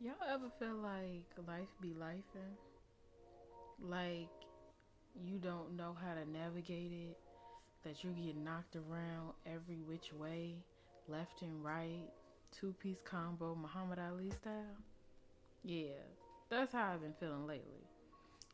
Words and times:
Y'all 0.00 0.14
ever 0.32 0.48
feel 0.60 0.76
like 0.76 1.26
life 1.48 1.66
be 1.82 1.92
life 1.92 2.22
Like 3.80 4.28
you 5.20 5.38
don't 5.38 5.76
know 5.76 5.96
how 6.00 6.14
to 6.14 6.30
navigate 6.30 6.92
it? 6.92 7.18
That 7.84 8.04
you 8.04 8.10
get 8.10 8.36
knocked 8.36 8.76
around 8.76 9.32
every 9.44 9.82
which 9.88 10.12
way, 10.12 10.54
left 11.08 11.42
and 11.42 11.64
right, 11.64 12.06
two 12.52 12.76
piece 12.80 13.00
combo, 13.04 13.56
Muhammad 13.56 13.98
Ali 13.98 14.30
style? 14.30 14.76
Yeah, 15.64 15.98
that's 16.48 16.72
how 16.72 16.92
I've 16.92 17.00
been 17.00 17.14
feeling 17.18 17.48
lately. 17.48 17.82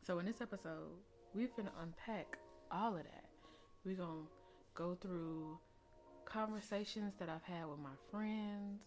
So 0.06 0.20
in 0.20 0.24
this 0.24 0.40
episode, 0.40 0.96
we're 1.34 1.50
gonna 1.54 1.72
unpack 1.82 2.38
all 2.72 2.96
of 2.96 3.02
that. 3.02 3.28
We're 3.84 3.96
gonna 3.96 4.28
go 4.74 4.96
through 4.98 5.58
conversations 6.24 7.12
that 7.18 7.28
I've 7.28 7.44
had 7.44 7.68
with 7.68 7.80
my 7.80 7.96
friends, 8.10 8.82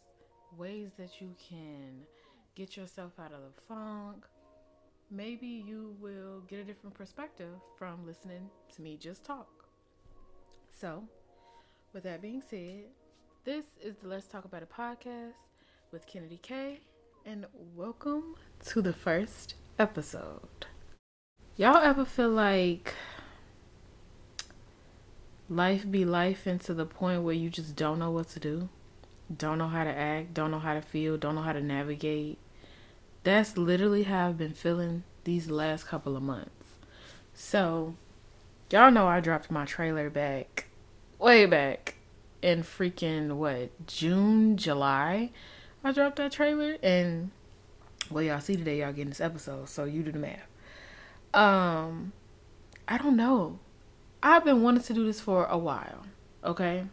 ways 0.57 0.89
that 0.97 1.21
you 1.21 1.35
can 1.37 2.01
get 2.57 2.75
yourself 2.75 3.11
out 3.19 3.31
of 3.31 3.39
the 3.41 3.61
funk. 3.67 4.25
Maybe 5.11 5.45
you 5.45 5.95
will 6.01 6.41
get 6.47 6.59
a 6.59 6.63
different 6.63 6.95
perspective 6.95 7.53
from 7.77 8.03
listening 8.03 8.49
to 8.75 8.81
me 8.81 8.97
just 8.97 9.23
talk. 9.23 9.65
So, 10.71 11.03
with 11.93 12.01
that 12.05 12.19
being 12.19 12.41
said, 12.41 12.85
this 13.45 13.65
is 13.79 13.97
the 13.97 14.07
Let's 14.07 14.25
Talk 14.25 14.45
About 14.45 14.63
It 14.63 14.71
podcast 14.75 15.43
with 15.91 16.07
Kennedy 16.07 16.39
K, 16.41 16.79
and 17.27 17.45
welcome 17.75 18.35
to 18.65 18.81
the 18.81 18.91
first 18.91 19.53
episode. 19.77 20.65
Y'all 21.57 21.77
ever 21.77 22.05
feel 22.05 22.31
like 22.31 22.95
life 25.47 25.89
be 25.91 26.05
life 26.05 26.47
into 26.47 26.73
the 26.73 26.87
point 26.87 27.21
where 27.21 27.35
you 27.35 27.51
just 27.51 27.75
don't 27.75 27.99
know 27.99 28.09
what 28.09 28.29
to 28.29 28.39
do? 28.39 28.67
Don't 29.37 29.59
know 29.59 29.67
how 29.67 29.83
to 29.83 29.95
act, 29.95 30.33
don't 30.33 30.49
know 30.49 30.57
how 30.57 30.73
to 30.73 30.81
feel, 30.81 31.17
don't 31.17 31.35
know 31.35 31.43
how 31.43 31.53
to 31.53 31.61
navigate, 31.61 32.39
that's 33.27 33.57
literally 33.57 34.03
how 34.03 34.29
I've 34.29 34.37
been 34.37 34.53
feeling 34.53 35.03
these 35.25 35.49
last 35.49 35.85
couple 35.85 36.15
of 36.15 36.23
months. 36.23 36.49
So, 37.33 37.95
y'all 38.71 38.89
know 38.89 39.05
I 39.05 39.19
dropped 39.19 39.51
my 39.51 39.65
trailer 39.65 40.09
back, 40.09 40.67
way 41.19 41.45
back 41.45 41.95
in 42.41 42.63
freaking 42.63 43.33
what, 43.33 43.85
June, 43.85 44.55
July. 44.55 45.31
I 45.83 45.91
dropped 45.91 46.15
that 46.15 46.31
trailer 46.31 46.77
and 46.81 47.31
well 48.09 48.23
y'all 48.23 48.39
see 48.39 48.55
today 48.55 48.79
y'all 48.79 48.93
getting 48.93 49.09
this 49.09 49.19
episode, 49.19 49.67
so 49.67 49.83
you 49.83 50.03
do 50.03 50.13
the 50.13 50.19
math. 50.19 50.47
Um 51.33 52.13
I 52.87 52.97
don't 52.97 53.17
know. 53.17 53.59
I've 54.23 54.45
been 54.45 54.63
wanting 54.63 54.83
to 54.83 54.93
do 54.93 55.05
this 55.05 55.19
for 55.19 55.45
a 55.47 55.57
while, 55.57 56.05
okay? 56.45 56.85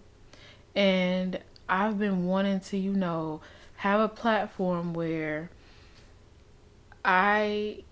And 0.74 1.38
I've 1.68 1.96
been 1.96 2.26
wanting 2.26 2.58
to, 2.58 2.76
you 2.76 2.92
know, 2.92 3.40
have 3.76 4.00
a 4.00 4.08
platform 4.08 4.94
where 4.94 5.50
I 7.04 7.84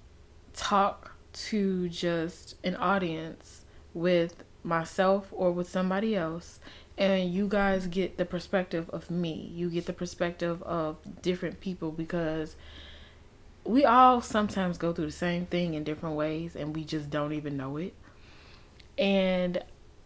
talk 0.54 1.12
to 1.32 1.88
just 1.88 2.56
an 2.64 2.76
audience 2.76 3.64
with 3.94 4.44
myself 4.64 5.28
or 5.32 5.50
with 5.50 5.68
somebody 5.68 6.14
else 6.14 6.60
and 6.98 7.32
you 7.32 7.48
guys 7.48 7.86
get 7.86 8.16
the 8.16 8.24
perspective 8.24 8.88
of 8.90 9.10
me. 9.10 9.50
You 9.54 9.70
get 9.70 9.86
the 9.86 9.92
perspective 9.92 10.62
of 10.62 10.98
different 11.22 11.60
people 11.60 11.90
because 11.90 12.54
we 13.64 13.84
all 13.84 14.20
sometimes 14.20 14.78
go 14.78 14.92
through 14.92 15.06
the 15.06 15.12
same 15.12 15.46
thing 15.46 15.74
in 15.74 15.84
different 15.84 16.16
ways 16.16 16.54
and 16.54 16.74
we 16.74 16.84
just 16.84 17.10
don't 17.10 17.32
even 17.32 17.56
know 17.56 17.76
it. 17.76 17.94
And 18.98 19.62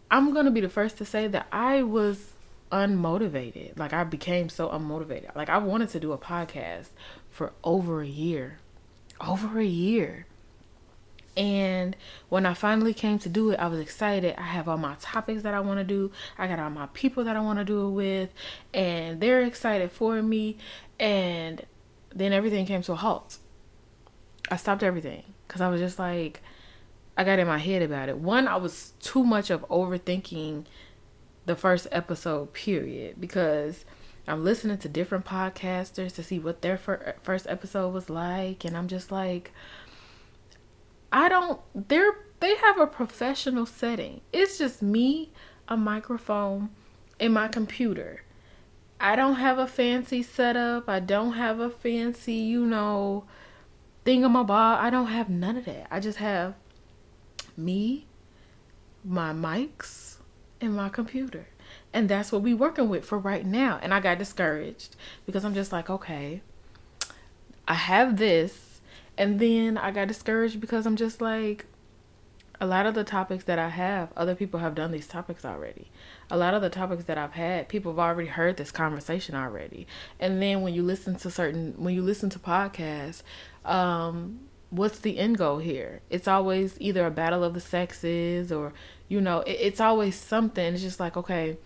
I'm 0.09 0.33
going 0.33 0.45
to 0.45 0.51
be 0.51 0.61
the 0.61 0.69
first 0.69 0.97
to 0.99 1.05
say 1.05 1.27
that 1.27 1.47
I 1.51 1.83
was 1.83 2.31
unmotivated. 2.71 3.77
Like 3.77 3.93
I 3.93 4.03
became 4.03 4.49
so 4.49 4.69
unmotivated. 4.69 5.35
Like 5.35 5.49
I 5.49 5.57
wanted 5.57 5.89
to 5.89 5.99
do 5.99 6.13
a 6.13 6.17
podcast 6.17 6.89
for 7.29 7.51
over 7.63 8.01
a 8.01 8.07
year 8.07 8.59
over 9.21 9.59
a 9.59 9.65
year. 9.65 10.25
And 11.35 11.95
when 12.29 12.47
I 12.47 12.55
finally 12.55 12.95
came 12.95 13.19
to 13.19 13.29
do 13.29 13.51
it, 13.51 13.59
I 13.59 13.67
was 13.67 13.79
excited. 13.79 14.33
I 14.39 14.43
have 14.43 14.67
all 14.67 14.77
my 14.77 14.95
topics 14.99 15.43
that 15.43 15.53
I 15.53 15.59
want 15.59 15.79
to 15.79 15.83
do. 15.83 16.11
I 16.37 16.47
got 16.47 16.57
all 16.57 16.71
my 16.71 16.87
people 16.87 17.23
that 17.25 17.35
I 17.35 17.39
want 17.41 17.59
to 17.59 17.65
do 17.65 17.87
it 17.87 17.91
with, 17.91 18.29
and 18.73 19.21
they're 19.21 19.43
excited 19.43 19.91
for 19.91 20.21
me. 20.23 20.57
And 20.99 21.63
then 22.09 22.33
everything 22.33 22.65
came 22.65 22.81
to 22.81 22.93
a 22.93 22.95
halt. 22.95 23.37
I 24.49 24.55
stopped 24.55 24.81
everything 24.81 25.23
because 25.47 25.61
I 25.61 25.69
was 25.69 25.79
just 25.79 25.99
like, 25.99 26.41
I 27.15 27.23
got 27.23 27.37
in 27.37 27.45
my 27.45 27.59
head 27.59 27.83
about 27.83 28.09
it. 28.09 28.17
One, 28.17 28.47
I 28.47 28.55
was 28.55 28.93
too 28.99 29.23
much 29.23 29.51
of 29.51 29.61
overthinking 29.69 30.65
the 31.45 31.55
first 31.55 31.87
episode, 31.91 32.53
period, 32.53 33.21
because 33.21 33.85
I'm 34.27 34.43
listening 34.43 34.77
to 34.79 34.89
different 34.89 35.25
podcasters 35.25 36.13
to 36.15 36.23
see 36.23 36.39
what 36.39 36.61
their 36.61 36.77
fir- 36.77 37.15
first 37.23 37.47
episode 37.47 37.93
was 37.93 38.09
like, 38.09 38.65
and 38.65 38.75
I'm 38.75 38.87
just 38.87 39.11
like, 39.11 39.51
I 41.11 41.29
don't. 41.29 41.61
They're 41.73 42.17
they 42.39 42.55
have 42.55 42.79
a 42.79 42.87
professional 42.87 43.65
setting. 43.65 44.21
It's 44.31 44.57
just 44.57 44.81
me, 44.81 45.31
a 45.67 45.77
microphone, 45.77 46.69
and 47.19 47.33
my 47.33 47.47
computer. 47.47 48.23
I 48.99 49.15
don't 49.15 49.35
have 49.35 49.59
a 49.59 49.67
fancy 49.67 50.23
setup. 50.23 50.89
I 50.89 50.99
don't 50.99 51.33
have 51.33 51.59
a 51.59 51.69
fancy, 51.69 52.33
you 52.33 52.65
know, 52.65 53.25
thing 54.05 54.23
in 54.23 54.31
my 54.31 54.43
thingamabob. 54.43 54.79
I 54.79 54.89
don't 54.89 55.07
have 55.07 55.29
none 55.29 55.57
of 55.57 55.65
that. 55.65 55.87
I 55.91 55.99
just 55.99 56.17
have 56.17 56.55
me, 57.55 58.05
my 59.03 59.33
mics, 59.33 60.17
and 60.61 60.75
my 60.75 60.89
computer. 60.89 61.47
And 61.93 62.09
that's 62.09 62.31
what 62.31 62.41
we 62.41 62.53
working 62.53 62.89
with 62.89 63.05
for 63.05 63.17
right 63.17 63.45
now. 63.45 63.79
And 63.81 63.93
I 63.93 63.99
got 63.99 64.17
discouraged 64.17 64.95
because 65.25 65.45
I'm 65.45 65.53
just 65.53 65.71
like, 65.71 65.89
okay, 65.89 66.41
I 67.67 67.73
have 67.73 68.17
this. 68.17 68.81
And 69.17 69.39
then 69.39 69.77
I 69.77 69.91
got 69.91 70.07
discouraged 70.07 70.59
because 70.59 70.85
I'm 70.85 70.95
just 70.95 71.21
like, 71.21 71.65
a 72.59 72.65
lot 72.65 72.85
of 72.85 72.95
the 72.95 73.03
topics 73.03 73.43
that 73.43 73.59
I 73.59 73.69
have, 73.69 74.09
other 74.17 74.33
people 74.33 74.59
have 74.59 74.73
done 74.73 74.91
these 74.91 75.07
topics 75.07 75.45
already. 75.45 75.91
A 76.31 76.37
lot 76.37 76.53
of 76.53 76.61
the 76.61 76.69
topics 76.69 77.03
that 77.03 77.17
I've 77.17 77.33
had, 77.33 77.69
people 77.69 77.91
have 77.91 77.99
already 77.99 78.29
heard 78.29 78.57
this 78.57 78.71
conversation 78.71 79.35
already. 79.35 79.85
And 80.19 80.41
then 80.41 80.61
when 80.61 80.73
you 80.73 80.81
listen 80.81 81.15
to 81.17 81.29
certain, 81.29 81.75
when 81.77 81.93
you 81.93 82.01
listen 82.01 82.29
to 82.31 82.39
podcasts, 82.39 83.21
um, 83.63 84.39
what's 84.69 84.99
the 84.99 85.17
end 85.17 85.37
goal 85.37 85.59
here? 85.59 86.01
It's 86.09 86.27
always 86.27 86.75
either 86.79 87.05
a 87.05 87.11
battle 87.11 87.43
of 87.43 87.53
the 87.53 87.61
sexes 87.61 88.51
or, 88.51 88.73
you 89.07 89.21
know, 89.21 89.39
it, 89.41 89.57
it's 89.59 89.79
always 89.79 90.15
something. 90.15 90.73
It's 90.73 90.83
just 90.83 90.99
like, 90.99 91.15
okay, 91.17 91.57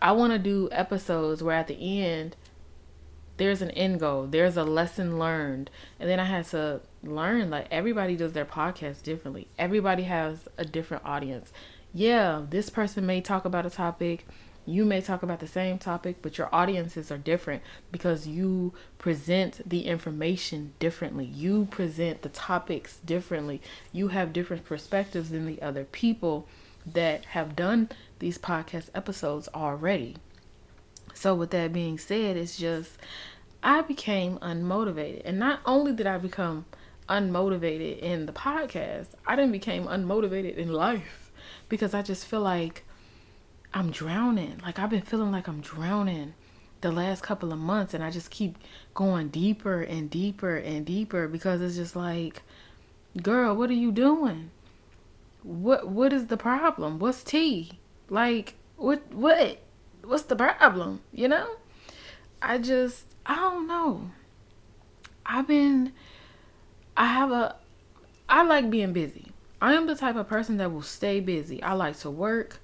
I 0.00 0.12
want 0.12 0.32
to 0.32 0.38
do 0.38 0.68
episodes 0.72 1.42
where 1.42 1.56
at 1.56 1.68
the 1.68 2.02
end 2.02 2.36
there's 3.36 3.62
an 3.62 3.70
end 3.70 4.00
goal, 4.00 4.26
there's 4.26 4.56
a 4.56 4.64
lesson 4.64 5.18
learned, 5.18 5.70
and 5.98 6.08
then 6.08 6.20
I 6.20 6.24
had 6.24 6.44
to 6.46 6.80
learn 7.02 7.50
like 7.50 7.66
everybody 7.70 8.14
does 8.16 8.32
their 8.32 8.44
podcast 8.44 9.02
differently. 9.02 9.48
Everybody 9.58 10.02
has 10.04 10.48
a 10.58 10.64
different 10.64 11.04
audience. 11.04 11.52
Yeah, 11.94 12.42
this 12.48 12.70
person 12.70 13.06
may 13.06 13.20
talk 13.20 13.44
about 13.44 13.66
a 13.66 13.70
topic, 13.70 14.26
you 14.64 14.84
may 14.84 15.00
talk 15.00 15.22
about 15.22 15.40
the 15.40 15.46
same 15.46 15.78
topic, 15.78 16.16
but 16.22 16.38
your 16.38 16.48
audiences 16.54 17.10
are 17.10 17.18
different 17.18 17.62
because 17.90 18.26
you 18.26 18.72
present 18.98 19.68
the 19.68 19.86
information 19.86 20.72
differently. 20.78 21.24
You 21.24 21.66
present 21.70 22.22
the 22.22 22.28
topics 22.28 22.98
differently. 23.04 23.60
You 23.92 24.08
have 24.08 24.32
different 24.32 24.64
perspectives 24.64 25.30
than 25.30 25.46
the 25.46 25.60
other 25.60 25.84
people 25.84 26.46
that 26.86 27.24
have 27.26 27.56
done 27.56 27.90
these 28.18 28.38
podcast 28.38 28.90
episodes 28.94 29.48
already. 29.54 30.16
So, 31.14 31.34
with 31.34 31.50
that 31.50 31.72
being 31.72 31.98
said, 31.98 32.36
it's 32.36 32.56
just 32.56 32.98
I 33.62 33.82
became 33.82 34.38
unmotivated. 34.38 35.22
And 35.24 35.38
not 35.38 35.60
only 35.66 35.92
did 35.92 36.06
I 36.06 36.18
become 36.18 36.66
unmotivated 37.08 37.98
in 37.98 38.26
the 38.26 38.32
podcast, 38.32 39.08
I 39.26 39.36
then 39.36 39.52
became 39.52 39.84
unmotivated 39.84 40.56
in 40.56 40.72
life 40.72 41.32
because 41.68 41.94
I 41.94 42.02
just 42.02 42.26
feel 42.26 42.40
like 42.40 42.84
I'm 43.74 43.90
drowning. 43.90 44.60
Like, 44.62 44.78
I've 44.78 44.90
been 44.90 45.02
feeling 45.02 45.32
like 45.32 45.48
I'm 45.48 45.60
drowning 45.60 46.34
the 46.80 46.92
last 46.92 47.22
couple 47.22 47.52
of 47.52 47.58
months, 47.58 47.94
and 47.94 48.02
I 48.02 48.10
just 48.10 48.30
keep 48.30 48.58
going 48.94 49.28
deeper 49.28 49.82
and 49.82 50.10
deeper 50.10 50.56
and 50.56 50.84
deeper 50.84 51.28
because 51.28 51.60
it's 51.60 51.76
just 51.76 51.96
like, 51.96 52.42
girl, 53.22 53.54
what 53.54 53.70
are 53.70 53.74
you 53.74 53.92
doing? 53.92 54.50
what 55.42 55.88
what 55.88 56.12
is 56.12 56.26
the 56.26 56.36
problem? 56.36 56.98
What's 56.98 57.24
tea? 57.24 57.72
Like 58.08 58.54
what 58.76 59.02
what 59.12 59.58
what's 60.02 60.24
the 60.24 60.36
problem? 60.36 61.00
You 61.12 61.28
know? 61.28 61.48
I 62.40 62.58
just 62.58 63.06
I 63.26 63.36
don't 63.36 63.66
know. 63.66 64.10
I've 65.26 65.46
been 65.46 65.92
I 66.96 67.06
have 67.06 67.30
a 67.30 67.56
I 68.28 68.42
like 68.42 68.70
being 68.70 68.92
busy. 68.92 69.32
I 69.60 69.74
am 69.74 69.86
the 69.86 69.94
type 69.94 70.16
of 70.16 70.28
person 70.28 70.56
that 70.56 70.72
will 70.72 70.82
stay 70.82 71.20
busy. 71.20 71.62
I 71.62 71.74
like 71.74 71.98
to 72.00 72.10
work. 72.10 72.60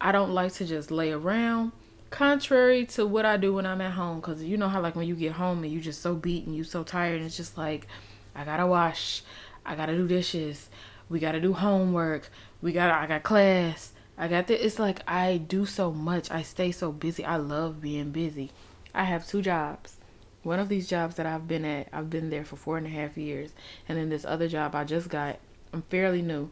I 0.00 0.12
don't 0.12 0.32
like 0.32 0.52
to 0.54 0.64
just 0.64 0.90
lay 0.90 1.12
around. 1.12 1.72
Contrary 2.10 2.86
to 2.86 3.06
what 3.06 3.26
I 3.26 3.36
do 3.36 3.54
when 3.54 3.66
I'm 3.66 3.80
at 3.80 3.92
home, 3.92 4.20
because 4.20 4.42
you 4.42 4.56
know 4.56 4.68
how 4.68 4.80
like 4.80 4.96
when 4.96 5.08
you 5.08 5.14
get 5.14 5.32
home 5.32 5.64
and 5.64 5.72
you 5.72 5.80
just 5.80 6.02
so 6.02 6.14
beat 6.14 6.46
and 6.46 6.54
you 6.54 6.64
so 6.64 6.82
tired, 6.82 7.16
and 7.16 7.26
it's 7.26 7.36
just 7.36 7.58
like 7.58 7.86
I 8.34 8.44
gotta 8.44 8.66
wash, 8.66 9.22
I 9.64 9.74
gotta 9.74 9.96
do 9.96 10.06
dishes, 10.06 10.68
we 11.08 11.20
got 11.20 11.32
to 11.32 11.40
do 11.40 11.52
homework. 11.52 12.30
We 12.60 12.72
gotta 12.72 12.94
I 12.94 13.06
got 13.06 13.22
class. 13.22 13.92
I 14.18 14.28
got 14.28 14.46
this. 14.46 14.60
It's 14.62 14.78
like 14.78 15.00
I 15.06 15.36
do 15.36 15.66
so 15.66 15.92
much. 15.92 16.30
I 16.30 16.42
stay 16.42 16.72
so 16.72 16.90
busy. 16.90 17.24
I 17.24 17.36
love 17.36 17.80
being 17.80 18.10
busy. 18.10 18.50
I 18.94 19.04
have 19.04 19.26
two 19.26 19.42
jobs. 19.42 19.96
One 20.42 20.58
of 20.58 20.68
these 20.68 20.88
jobs 20.88 21.16
that 21.16 21.26
I've 21.26 21.46
been 21.46 21.64
at, 21.64 21.88
I've 21.92 22.08
been 22.08 22.30
there 22.30 22.44
for 22.44 22.56
four 22.56 22.78
and 22.78 22.86
a 22.86 22.90
half 22.90 23.18
years. 23.18 23.50
And 23.88 23.98
then 23.98 24.08
this 24.08 24.24
other 24.24 24.48
job 24.48 24.74
I 24.74 24.84
just 24.84 25.08
got, 25.08 25.38
I'm 25.72 25.82
fairly 25.82 26.22
new. 26.22 26.50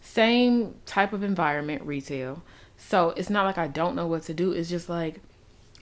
Same 0.00 0.74
type 0.84 1.12
of 1.12 1.22
environment, 1.22 1.82
retail. 1.82 2.42
So 2.76 3.10
it's 3.10 3.30
not 3.30 3.44
like 3.44 3.58
I 3.58 3.68
don't 3.68 3.96
know 3.96 4.06
what 4.06 4.22
to 4.24 4.34
do. 4.34 4.52
It's 4.52 4.68
just 4.68 4.88
like 4.88 5.20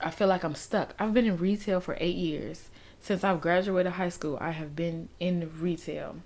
I 0.01 0.11
feel 0.11 0.27
like 0.27 0.43
I'm 0.43 0.55
stuck. 0.55 0.93
I've 0.99 1.13
been 1.13 1.25
in 1.25 1.37
retail 1.37 1.79
for 1.79 1.97
eight 1.99 2.15
years. 2.15 2.69
Since 3.01 3.23
I've 3.23 3.41
graduated 3.41 3.93
high 3.93 4.09
school, 4.09 4.37
I 4.41 4.51
have 4.51 4.75
been 4.75 5.09
in 5.19 5.51
retail. 5.59 6.17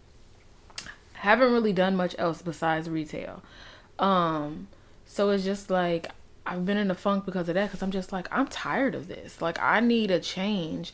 Haven't 1.14 1.52
really 1.52 1.74
done 1.74 1.96
much 1.96 2.16
else 2.18 2.42
besides 2.42 2.90
retail. 2.90 3.44
Um, 4.00 4.70
so 5.06 5.30
it's 5.30 5.44
just 5.44 5.70
like 5.70 6.08
I've 6.46 6.66
been 6.66 6.78
in 6.78 6.90
a 6.90 6.96
funk 6.96 7.26
because 7.26 7.50
of 7.50 7.56
that 7.56 7.68
because 7.68 7.84
I'm 7.84 7.92
just 7.92 8.12
like 8.12 8.28
I'm 8.32 8.48
tired 8.48 8.96
of 8.96 9.08
this. 9.08 9.42
Like 9.42 9.60
I 9.62 9.80
need 9.82 10.12
a 10.12 10.20
change. 10.20 10.94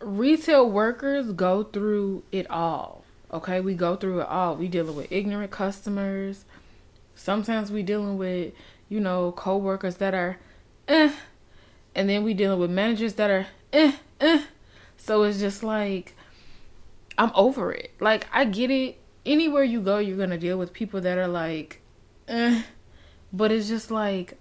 Retail 0.00 0.68
workers 0.68 1.32
go 1.32 1.62
through 1.62 2.24
it 2.32 2.50
all. 2.50 3.04
Okay, 3.32 3.60
we 3.60 3.74
go 3.74 3.96
through 3.96 4.20
it 4.20 4.28
all. 4.28 4.56
We 4.56 4.68
dealing 4.68 4.96
with 4.96 5.12
ignorant 5.12 5.50
customers. 5.52 6.44
Sometimes 7.22 7.70
we 7.70 7.84
dealing 7.84 8.18
with, 8.18 8.52
you 8.88 8.98
know, 8.98 9.30
co-workers 9.30 9.98
that 9.98 10.12
are 10.12 10.38
eh 10.88 11.12
and 11.94 12.08
then 12.08 12.24
we 12.24 12.34
dealing 12.34 12.58
with 12.58 12.68
managers 12.68 13.14
that 13.14 13.30
are 13.30 13.46
eh 13.72 13.92
eh. 14.20 14.42
So 14.96 15.22
it's 15.22 15.38
just 15.38 15.62
like 15.62 16.16
I'm 17.16 17.30
over 17.36 17.70
it. 17.70 17.92
Like 18.00 18.26
I 18.32 18.44
get 18.44 18.72
it. 18.72 18.98
Anywhere 19.24 19.62
you 19.62 19.80
go, 19.80 19.98
you're 19.98 20.16
gonna 20.16 20.36
deal 20.36 20.58
with 20.58 20.72
people 20.72 21.00
that 21.00 21.16
are 21.16 21.28
like, 21.28 21.80
eh. 22.26 22.62
But 23.32 23.52
it's 23.52 23.68
just 23.68 23.92
like, 23.92 24.36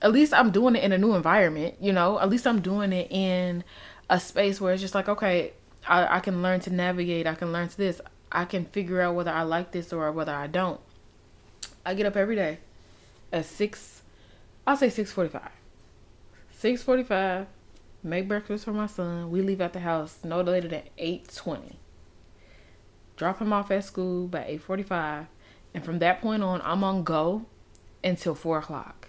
at 0.00 0.12
least 0.12 0.32
I'm 0.32 0.52
doing 0.52 0.76
it 0.76 0.84
in 0.84 0.92
a 0.92 0.98
new 0.98 1.14
environment. 1.14 1.74
You 1.80 1.92
know, 1.92 2.20
at 2.20 2.30
least 2.30 2.46
I'm 2.46 2.60
doing 2.60 2.92
it 2.92 3.10
in 3.10 3.64
a 4.08 4.20
space 4.20 4.60
where 4.60 4.72
it's 4.72 4.82
just 4.82 4.94
like, 4.94 5.08
okay, 5.08 5.52
I, 5.88 6.18
I 6.18 6.20
can 6.20 6.42
learn 6.42 6.60
to 6.60 6.70
navigate. 6.70 7.26
I 7.26 7.34
can 7.34 7.52
learn 7.52 7.68
to 7.68 7.76
this. 7.76 8.00
I 8.30 8.44
can 8.44 8.66
figure 8.66 9.00
out 9.00 9.16
whether 9.16 9.32
I 9.32 9.42
like 9.42 9.72
this 9.72 9.92
or 9.92 10.12
whether 10.12 10.32
I 10.32 10.46
don't. 10.46 10.80
I 11.88 11.94
get 11.94 12.04
up 12.04 12.16
every 12.16 12.36
day 12.36 12.58
at 13.32 13.46
six. 13.46 14.02
I'll 14.66 14.76
say 14.76 14.90
six 14.90 15.10
forty-five. 15.10 15.52
6:45, 16.60 17.46
make 18.02 18.28
breakfast 18.28 18.66
for 18.66 18.72
my 18.72 18.86
son. 18.86 19.30
We 19.30 19.40
leave 19.40 19.62
at 19.62 19.72
the 19.72 19.80
house 19.80 20.18
no 20.22 20.42
later 20.42 20.68
than 20.68 20.82
8:20. 20.98 21.76
Drop 23.16 23.38
him 23.38 23.54
off 23.54 23.70
at 23.70 23.84
school 23.84 24.26
by 24.28 24.40
8:45, 24.40 25.28
and 25.72 25.82
from 25.82 25.98
that 26.00 26.20
point 26.20 26.42
on, 26.42 26.60
I'm 26.62 26.84
on 26.84 27.04
go 27.04 27.46
until 28.04 28.34
four 28.34 28.58
o'clock. 28.58 29.08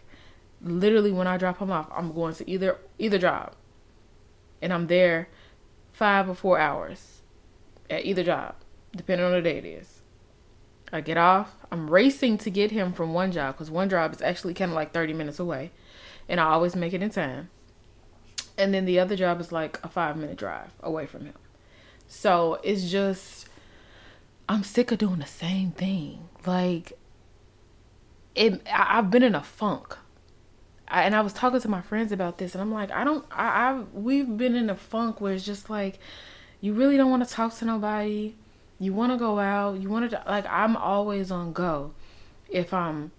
Literally, 0.62 1.12
when 1.12 1.28
I 1.28 1.36
drop 1.36 1.58
him 1.58 1.72
off, 1.72 1.90
I'm 1.94 2.14
going 2.14 2.36
to 2.36 2.50
either 2.50 2.78
either 2.98 3.18
job, 3.18 3.56
and 4.62 4.72
I'm 4.72 4.88
there 4.88 5.28
five 5.92 6.30
or 6.30 6.36
four 6.36 6.58
hours 6.58 7.24
at 7.90 8.06
either 8.06 8.24
job, 8.24 8.56
depending 8.96 9.26
on 9.26 9.34
the 9.34 9.42
day 9.42 9.58
it 9.58 9.66
is. 9.66 9.99
I 10.92 11.02
get 11.02 11.18
off. 11.18 11.56
I'm 11.72 11.90
racing 11.90 12.38
to 12.40 12.50
get 12.50 12.72
him 12.72 12.94
from 12.94 13.14
one 13.14 13.32
job 13.32 13.56
because 13.56 13.70
one 13.70 13.90
job 13.90 14.14
is 14.14 14.22
actually 14.22 14.54
kind 14.54 14.72
of 14.72 14.76
like 14.76 14.92
30 14.92 15.14
minutes 15.14 15.40
away 15.40 15.72
and 16.30 16.40
I 16.40 16.46
always 16.46 16.76
make 16.76 16.94
it 16.94 17.02
in 17.02 17.10
time. 17.10 17.50
And 18.58 18.74
then 18.74 18.86
the 18.86 19.00
other 19.00 19.16
job 19.16 19.42
is 19.42 19.52
like 19.52 19.80
a 19.84 19.90
five 19.90 20.16
minute 20.16 20.38
drive 20.38 20.72
away 20.82 21.08
from 21.08 21.26
him. 21.26 21.34
So 22.08 22.60
it's 22.64 22.90
just, 22.90 23.48
I'm 24.48 24.64
sick 24.64 24.92
of 24.92 25.00
doing 25.00 25.20
the 25.20 25.26
same 25.26 25.72
thing. 25.72 26.30
Like, 26.46 26.94
it, 28.36 28.62
I've 28.72 29.12
been 29.12 29.24
in 29.24 29.36
a 29.36 29.44
funk. 29.44 29.98
I, 30.88 31.04
and 31.04 31.16
I 31.16 31.22
was 31.22 31.34
talking 31.34 31.60
to 31.60 31.68
my 31.68 31.82
friends 31.82 32.12
about 32.12 32.38
this, 32.38 32.56
and 32.56 32.62
I'm 32.62 32.72
like, 32.72 32.92
I 32.92 33.04
don't, 33.04 33.26
I, 33.32 33.72
I, 33.72 33.80
we've 33.94 34.38
been 34.38 34.56
in 34.56 34.70
a 34.70 34.76
funk 34.76 35.22
where 35.22 35.34
it's 35.34 35.46
just 35.46 35.70
like, 35.70 36.00
you 36.62 36.74
really 36.74 36.98
don't 36.98 37.12
want 37.12 37.28
to 37.28 37.34
talk 37.34 37.56
to 37.58 37.66
nobody. 37.66 38.36
You 38.80 38.94
want 38.94 39.12
to 39.12 39.18
go 39.18 39.40
out. 39.40 39.82
You 39.82 39.90
want 39.90 40.10
to, 40.10 40.24
like, 40.26 40.46
I'm 40.48 40.78
always 40.78 41.32
on 41.32 41.54
go. 41.54 41.94
If 42.50 42.74
I'm 42.74 43.12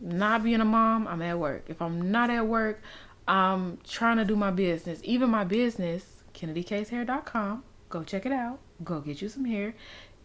not 0.00 0.42
being 0.42 0.60
a 0.60 0.64
mom, 0.64 1.06
I'm 1.06 1.22
at 1.22 1.38
work. 1.38 1.64
If 1.68 1.80
I'm 1.80 2.10
not 2.10 2.30
at 2.30 2.46
work, 2.46 2.82
I'm 3.28 3.78
trying 3.86 4.16
to 4.16 4.24
do 4.24 4.34
my 4.34 4.50
business. 4.50 5.00
Even 5.04 5.30
my 5.30 5.44
business, 5.44 6.24
KennedyCaseHair.com. 6.34 7.62
Go 7.88 8.02
check 8.02 8.26
it 8.26 8.32
out. 8.32 8.58
Go 8.82 9.00
get 9.00 9.22
you 9.22 9.28
some 9.28 9.44
hair. 9.44 9.74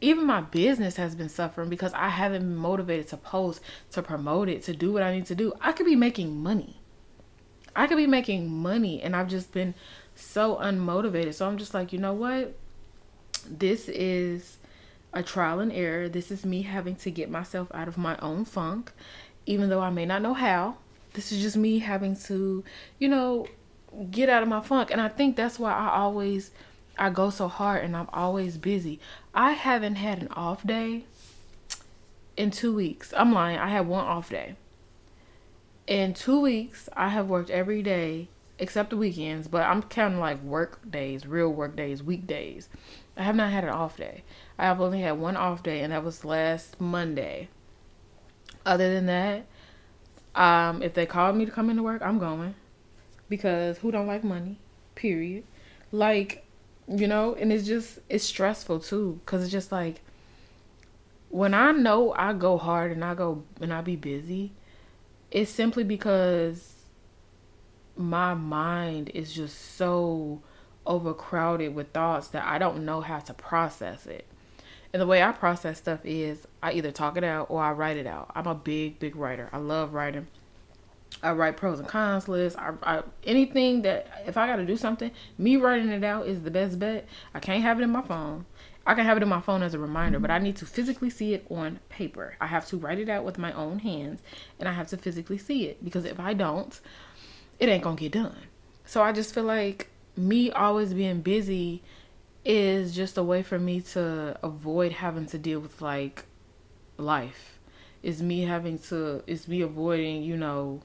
Even 0.01 0.25
my 0.25 0.41
business 0.41 0.97
has 0.97 1.15
been 1.15 1.29
suffering 1.29 1.69
because 1.69 1.93
I 1.93 2.09
haven't 2.09 2.41
been 2.41 2.55
motivated 2.55 3.07
to 3.09 3.17
post, 3.17 3.61
to 3.91 4.01
promote 4.01 4.49
it, 4.49 4.63
to 4.63 4.73
do 4.73 4.91
what 4.91 5.03
I 5.03 5.15
need 5.15 5.25
to 5.27 5.35
do. 5.35 5.53
I 5.61 5.71
could 5.71 5.85
be 5.85 5.95
making 5.95 6.41
money. 6.41 6.81
I 7.75 7.87
could 7.87 7.97
be 7.97 8.07
making 8.07 8.51
money 8.51 9.01
and 9.01 9.15
I've 9.15 9.27
just 9.27 9.51
been 9.51 9.73
so 10.15 10.57
unmotivated. 10.57 11.33
So 11.33 11.47
I'm 11.47 11.57
just 11.57 11.73
like, 11.73 11.93
you 11.93 11.99
know 11.99 12.13
what? 12.13 12.57
This 13.45 13.89
is 13.89 14.57
a 15.13 15.23
trial 15.23 15.59
and 15.59 15.71
error. 15.71 16.09
This 16.09 16.31
is 16.31 16.45
me 16.45 16.63
having 16.63 16.95
to 16.97 17.11
get 17.11 17.29
myself 17.29 17.69
out 17.73 17.87
of 17.87 17.97
my 17.97 18.17
own 18.17 18.45
funk 18.45 18.91
even 19.45 19.69
though 19.69 19.81
I 19.81 19.89
may 19.89 20.05
not 20.05 20.21
know 20.21 20.33
how. 20.33 20.77
This 21.13 21.31
is 21.31 21.41
just 21.41 21.55
me 21.55 21.79
having 21.79 22.15
to, 22.23 22.63
you 22.99 23.07
know, 23.07 23.47
get 24.11 24.27
out 24.27 24.43
of 24.43 24.49
my 24.49 24.61
funk. 24.61 24.91
And 24.91 24.99
I 24.99 25.07
think 25.07 25.35
that's 25.35 25.59
why 25.59 25.71
I 25.71 25.95
always 25.97 26.51
I 26.97 27.09
go 27.09 27.29
so 27.29 27.47
hard 27.47 27.83
and 27.83 27.95
I'm 27.95 28.09
always 28.13 28.57
busy. 28.57 28.99
I 29.33 29.51
haven't 29.51 29.95
had 29.95 30.21
an 30.21 30.29
off 30.29 30.65
day 30.65 31.03
in 32.37 32.51
2 32.51 32.73
weeks. 32.73 33.13
I'm 33.15 33.33
lying. 33.33 33.57
I 33.57 33.69
had 33.69 33.87
one 33.87 34.05
off 34.05 34.29
day. 34.29 34.55
In 35.87 36.13
2 36.13 36.39
weeks, 36.41 36.89
I 36.95 37.09
have 37.09 37.27
worked 37.27 37.49
every 37.49 37.81
day 37.81 38.29
except 38.59 38.89
the 38.89 38.97
weekends, 38.97 39.47
but 39.47 39.63
I'm 39.63 39.81
counting 39.83 40.19
like 40.19 40.41
work 40.41 40.79
days, 40.89 41.25
real 41.25 41.49
work 41.49 41.75
days, 41.75 42.01
weekdays. 42.01 42.69
I 43.17 43.23
have 43.23 43.35
not 43.35 43.51
had 43.51 43.63
an 43.63 43.69
off 43.69 43.97
day. 43.97 44.23
I 44.57 44.65
have 44.65 44.81
only 44.81 45.01
had 45.01 45.19
one 45.19 45.37
off 45.37 45.63
day 45.63 45.81
and 45.81 45.91
that 45.91 46.03
was 46.03 46.25
last 46.25 46.79
Monday. 46.79 47.49
Other 48.65 48.93
than 48.93 49.05
that, 49.07 49.45
um, 50.35 50.81
if 50.81 50.93
they 50.93 51.05
call 51.05 51.33
me 51.33 51.45
to 51.45 51.51
come 51.51 51.69
into 51.69 51.83
work, 51.83 52.01
I'm 52.01 52.19
going. 52.19 52.55
Because 53.29 53.77
who 53.79 53.91
don't 53.91 54.07
like 54.07 54.23
money? 54.23 54.59
Period. 54.95 55.43
Like, 55.91 56.45
you 56.87 57.07
know, 57.07 57.35
and 57.35 57.51
it's 57.51 57.65
just 57.65 57.99
it's 58.09 58.23
stressful 58.23 58.79
too 58.79 59.19
cuz 59.25 59.43
it's 59.43 59.51
just 59.51 59.71
like 59.71 60.01
when 61.29 61.53
I 61.53 61.71
know 61.71 62.13
I 62.13 62.33
go 62.33 62.57
hard 62.57 62.91
and 62.91 63.03
I 63.03 63.15
go 63.15 63.43
and 63.59 63.73
I 63.73 63.81
be 63.81 63.95
busy, 63.95 64.53
it's 65.31 65.51
simply 65.51 65.83
because 65.83 66.74
my 67.97 68.33
mind 68.33 69.11
is 69.13 69.33
just 69.33 69.75
so 69.75 70.41
overcrowded 70.85 71.73
with 71.73 71.91
thoughts 71.91 72.29
that 72.29 72.45
I 72.45 72.57
don't 72.57 72.85
know 72.85 73.01
how 73.01 73.19
to 73.19 73.33
process 73.33 74.05
it. 74.05 74.25
And 74.93 75.01
the 75.01 75.07
way 75.07 75.21
I 75.21 75.31
process 75.31 75.77
stuff 75.77 75.99
is 76.03 76.47
I 76.63 76.73
either 76.73 76.91
talk 76.91 77.17
it 77.17 77.23
out 77.23 77.47
or 77.49 77.61
I 77.61 77.71
write 77.71 77.97
it 77.97 78.07
out. 78.07 78.31
I'm 78.35 78.47
a 78.47 78.55
big, 78.55 78.99
big 78.99 79.15
writer. 79.15 79.49
I 79.51 79.57
love 79.57 79.93
writing. 79.93 80.27
I 81.21 81.31
write 81.31 81.57
pros 81.57 81.79
and 81.79 81.87
cons 81.87 82.27
lists. 82.27 82.57
I, 82.57 82.73
I 82.83 83.03
anything 83.23 83.81
that 83.83 84.23
if 84.25 84.37
I 84.37 84.47
got 84.47 84.57
to 84.57 84.65
do 84.65 84.77
something, 84.77 85.11
me 85.37 85.57
writing 85.57 85.89
it 85.89 86.03
out 86.03 86.27
is 86.27 86.41
the 86.41 86.51
best 86.51 86.79
bet. 86.79 87.07
I 87.33 87.39
can't 87.39 87.61
have 87.61 87.79
it 87.79 87.83
in 87.83 87.89
my 87.89 88.01
phone. 88.01 88.45
I 88.87 88.93
can 88.93 89.05
have 89.05 89.17
it 89.17 89.23
in 89.23 89.29
my 89.29 89.41
phone 89.41 89.63
as 89.63 89.73
a 89.73 89.79
reminder, 89.79 90.19
but 90.19 90.29
I 90.29 90.37
need 90.37 90.57
to 90.57 90.65
physically 90.65 91.09
see 91.09 91.33
it 91.33 91.45
on 91.49 91.79
paper. 91.89 92.35
I 92.39 92.45
have 92.47 92.67
to 92.67 92.77
write 92.77 92.99
it 92.99 93.09
out 93.09 93.23
with 93.23 93.39
my 93.39 93.51
own 93.53 93.79
hands, 93.79 94.21
and 94.59 94.69
I 94.69 94.73
have 94.73 94.87
to 94.89 94.97
physically 94.97 95.39
see 95.39 95.65
it 95.65 95.83
because 95.83 96.05
if 96.05 96.19
I 96.19 96.33
don't, 96.33 96.79
it 97.59 97.69
ain't 97.69 97.83
gonna 97.83 97.95
get 97.95 98.11
done. 98.11 98.35
So 98.85 99.01
I 99.01 99.11
just 99.11 99.33
feel 99.33 99.43
like 99.43 99.89
me 100.15 100.51
always 100.51 100.93
being 100.93 101.21
busy 101.21 101.81
is 102.43 102.95
just 102.95 103.17
a 103.17 103.23
way 103.23 103.41
for 103.41 103.57
me 103.57 103.81
to 103.81 104.37
avoid 104.43 104.91
having 104.91 105.25
to 105.27 105.37
deal 105.37 105.59
with 105.59 105.81
like 105.81 106.25
life. 106.97 107.59
Is 108.03 108.21
me 108.21 108.41
having 108.41 108.77
to 108.89 109.23
is 109.25 109.47
me 109.47 109.61
avoiding, 109.61 110.21
you 110.21 110.37
know, 110.37 110.81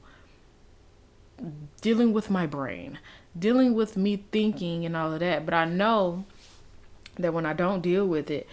dealing 1.83 2.13
with 2.13 2.31
my 2.31 2.47
brain, 2.47 2.99
dealing 3.39 3.75
with 3.75 3.97
me 3.97 4.25
thinking 4.33 4.87
and 4.87 4.97
all 4.97 5.13
of 5.13 5.21
that. 5.21 5.45
But 5.45 5.55
I 5.55 5.67
know 5.67 6.25
that 7.17 7.35
when 7.35 7.45
I 7.45 7.53
don't 7.53 7.83
deal 7.83 8.07
with 8.07 8.31
it, 8.31 8.49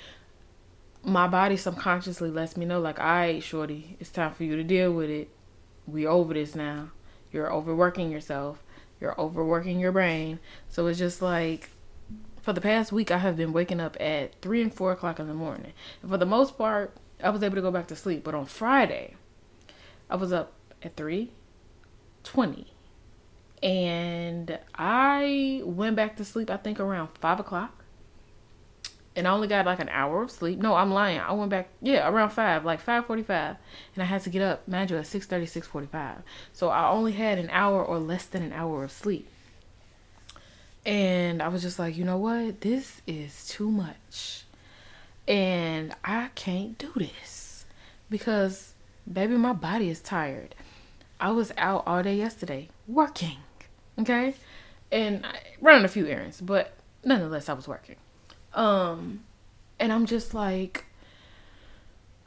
my 1.04 1.28
body 1.28 1.56
subconsciously 1.56 2.30
lets 2.30 2.58
me 2.58 2.66
know, 2.66 2.82
like, 2.82 3.00
all 3.00 3.06
right, 3.06 3.42
shorty, 3.42 3.96
it's 4.00 4.10
time 4.10 4.34
for 4.34 4.44
you 4.44 4.58
to 4.58 4.64
deal 4.64 4.92
with 4.92 5.10
it. 5.10 5.30
We 5.88 6.06
over 6.06 6.34
this 6.34 6.54
now. 6.54 6.90
You're 7.38 7.54
overworking 7.54 8.10
yourself. 8.10 8.64
You're 9.00 9.20
overworking 9.22 9.80
your 9.80 9.92
brain. 9.92 10.40
So 10.70 10.88
it's 10.88 10.98
just 10.98 11.22
like 11.22 11.70
for 12.42 12.52
the 12.52 12.62
past 12.62 12.92
week, 12.92 13.12
I 13.12 13.20
have 13.20 13.38
been 13.38 13.54
waking 13.54 13.80
up 13.80 13.96
at 14.00 14.42
three 14.42 14.60
and 14.60 14.74
four 14.74 14.92
o'clock 14.92 15.20
in 15.20 15.28
the 15.28 15.36
morning. 15.36 15.74
And 16.02 16.10
for 16.10 16.18
the 16.18 16.26
most 16.26 16.58
part, 16.58 16.98
I 17.24 17.30
was 17.30 17.44
able 17.44 17.54
to 17.54 17.62
go 17.62 17.70
back 17.70 17.86
to 17.90 17.96
sleep. 17.96 18.24
But 18.24 18.34
on 18.34 18.48
Friday, 18.48 19.14
I 20.10 20.16
was 20.16 20.34
up 20.34 20.54
at 20.82 20.96
three 20.96 21.32
twenty, 22.24 22.74
and 23.62 24.58
I 24.74 25.62
went 25.64 25.96
back 25.96 26.18
to 26.18 26.26
sleep. 26.26 26.50
I 26.50 26.58
think 26.58 26.80
around 26.80 27.10
five 27.22 27.40
o'clock, 27.40 27.77
and 29.18 29.28
I 29.28 29.32
only 29.32 29.48
got 29.48 29.66
like 29.66 29.80
an 29.80 29.90
hour 29.90 30.24
of 30.24 30.32
sleep. 30.32 30.60
No, 30.60 30.76
I'm 30.76 30.92
lying. 30.92 31.20
I 31.20 31.34
went 31.34 31.50
back, 31.50 31.70
yeah, 31.82 32.08
around 32.08 32.30
five, 32.30 32.64
like 32.66 32.80
five 32.80 33.08
forty-five, 33.08 33.58
and 33.96 34.04
I 34.04 34.06
had 34.06 34.22
to 34.24 34.30
get 34.30 34.44
up, 34.44 34.68
mind 34.68 34.92
you, 34.92 34.98
at 34.98 35.06
6:30, 35.06 35.48
6:45. 35.48 36.22
So 36.54 36.70
I 36.70 36.90
only 36.90 37.14
had 37.14 37.40
an 37.40 37.50
hour 37.52 37.84
or 37.84 38.00
less 38.00 38.26
than 38.26 38.44
an 38.44 38.54
hour 38.54 38.84
of 38.84 38.92
sleep 38.92 39.28
And 40.86 41.42
I 41.42 41.50
was 41.50 41.62
just 41.64 41.80
like, 41.80 41.98
you 41.98 42.06
know 42.06 42.18
what? 42.18 42.62
This 42.62 43.02
is 43.08 43.48
too 43.48 43.70
much. 43.72 44.44
And 45.28 45.94
I 46.06 46.30
can't 46.36 46.78
do 46.78 46.92
this 46.96 47.66
because, 48.10 48.74
baby, 49.12 49.36
my 49.36 49.54
body 49.54 49.90
is 49.90 50.00
tired. 50.02 50.56
I 51.20 51.32
was 51.32 51.52
out 51.58 51.84
all 51.88 52.04
day 52.04 52.16
yesterday 52.16 52.70
working, 52.88 53.38
okay? 54.00 54.36
And 54.92 55.26
I, 55.26 55.40
running 55.62 55.86
a 55.86 55.90
few 55.90 56.08
errands, 56.08 56.40
but 56.42 56.74
nonetheless, 57.04 57.50
I 57.50 57.54
was 57.54 57.68
working. 57.68 57.96
Um, 58.58 59.22
and 59.80 59.94
I'm 59.94 60.06
just 60.06 60.34
like, 60.34 60.86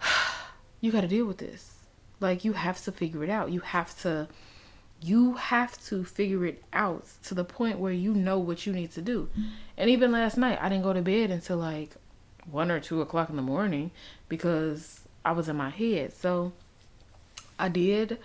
you 0.80 0.90
got 0.90 1.02
to 1.02 1.08
deal 1.08 1.26
with 1.26 1.38
this. 1.38 1.75
Like, 2.20 2.44
you 2.44 2.54
have 2.54 2.82
to 2.84 2.92
figure 2.92 3.22
it 3.25 3.30
out. 3.30 3.50
You 3.50 3.60
have 3.60 3.99
to 4.02 4.28
you 5.02 5.34
have 5.34 5.82
to 5.87 6.04
figure 6.04 6.44
it 6.44 6.62
out 6.72 7.06
to 7.25 7.34
the 7.34 7.44
point 7.44 7.78
where 7.78 7.92
you 7.92 8.12
know 8.12 8.38
what 8.38 8.66
you 8.66 8.72
need 8.72 8.90
to 8.92 9.00
do. 9.00 9.30
And 9.76 9.88
even 9.88 10.12
last 10.12 10.37
night, 10.37 10.58
I 10.60 10.68
didn't 10.68 10.84
go 10.84 10.92
to 10.92 11.00
bed 11.00 11.30
until 11.30 11.56
like 11.56 11.96
one 12.50 12.70
or 12.70 12.80
two 12.80 13.00
o'clock 13.00 13.30
in 13.30 13.37
the 13.37 13.42
morning 13.42 13.90
because 14.28 15.00
I 15.25 15.32
was 15.32 15.49
in 15.49 15.56
my 15.56 15.70
head. 15.70 16.12
So 16.12 16.52
I 17.58 17.68
did 17.68 18.18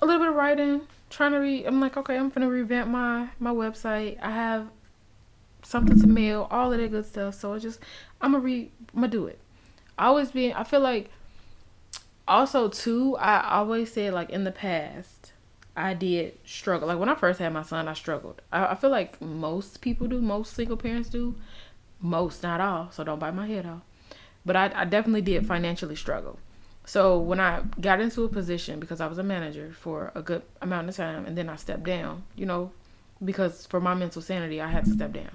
a 0.00 0.06
little 0.06 0.20
bit 0.20 0.28
of 0.28 0.34
writing, 0.34 0.82
trying 1.10 1.32
to 1.32 1.38
read. 1.38 1.66
I'm 1.66 1.80
like, 1.80 1.96
okay, 1.98 2.16
I'm 2.16 2.30
gonna 2.30 2.48
revamp 2.48 2.88
my 2.88 3.28
my 3.38 3.50
website. 3.50 4.18
I 4.22 4.30
have 4.30 4.68
something 5.66 6.00
to 6.00 6.06
mail, 6.06 6.46
all 6.50 6.72
of 6.72 6.78
that 6.78 6.90
good 6.90 7.06
stuff. 7.06 7.34
So 7.34 7.54
I 7.54 7.58
just, 7.58 7.80
I'm 8.20 8.32
gonna 8.32 8.44
read, 8.44 8.70
I'm 8.94 9.00
gonna 9.00 9.10
do 9.10 9.26
it. 9.26 9.38
I 9.98 10.06
always 10.06 10.30
be, 10.30 10.52
I 10.52 10.64
feel 10.64 10.80
like, 10.80 11.10
also 12.28 12.68
too, 12.68 13.16
I 13.16 13.54
always 13.56 13.92
said 13.92 14.12
like 14.12 14.30
in 14.30 14.44
the 14.44 14.52
past 14.52 15.32
I 15.76 15.94
did 15.94 16.38
struggle. 16.44 16.88
Like 16.88 16.98
when 16.98 17.08
I 17.08 17.14
first 17.14 17.38
had 17.38 17.52
my 17.52 17.62
son, 17.62 17.88
I 17.88 17.94
struggled. 17.94 18.40
I, 18.52 18.66
I 18.68 18.74
feel 18.74 18.90
like 18.90 19.20
most 19.20 19.80
people 19.80 20.06
do, 20.06 20.20
most 20.20 20.54
single 20.54 20.76
parents 20.76 21.08
do. 21.08 21.34
Most, 22.00 22.42
not 22.42 22.60
all. 22.60 22.90
So 22.90 23.04
don't 23.04 23.18
bite 23.18 23.34
my 23.34 23.46
head 23.46 23.66
off. 23.66 23.82
But 24.44 24.56
I, 24.56 24.72
I 24.74 24.84
definitely 24.84 25.22
did 25.22 25.46
financially 25.46 25.96
struggle. 25.96 26.38
So 26.84 27.18
when 27.18 27.40
I 27.40 27.62
got 27.80 28.00
into 28.00 28.22
a 28.22 28.28
position 28.28 28.78
because 28.78 29.00
I 29.00 29.08
was 29.08 29.18
a 29.18 29.24
manager 29.24 29.72
for 29.72 30.12
a 30.14 30.22
good 30.22 30.42
amount 30.62 30.88
of 30.88 30.96
time, 30.96 31.26
and 31.26 31.36
then 31.36 31.48
I 31.48 31.56
stepped 31.56 31.82
down, 31.82 32.22
you 32.36 32.46
know, 32.46 32.70
because 33.24 33.66
for 33.66 33.80
my 33.80 33.94
mental 33.94 34.22
sanity, 34.22 34.60
I 34.60 34.68
had 34.68 34.84
to 34.84 34.92
step 34.92 35.12
down. 35.12 35.30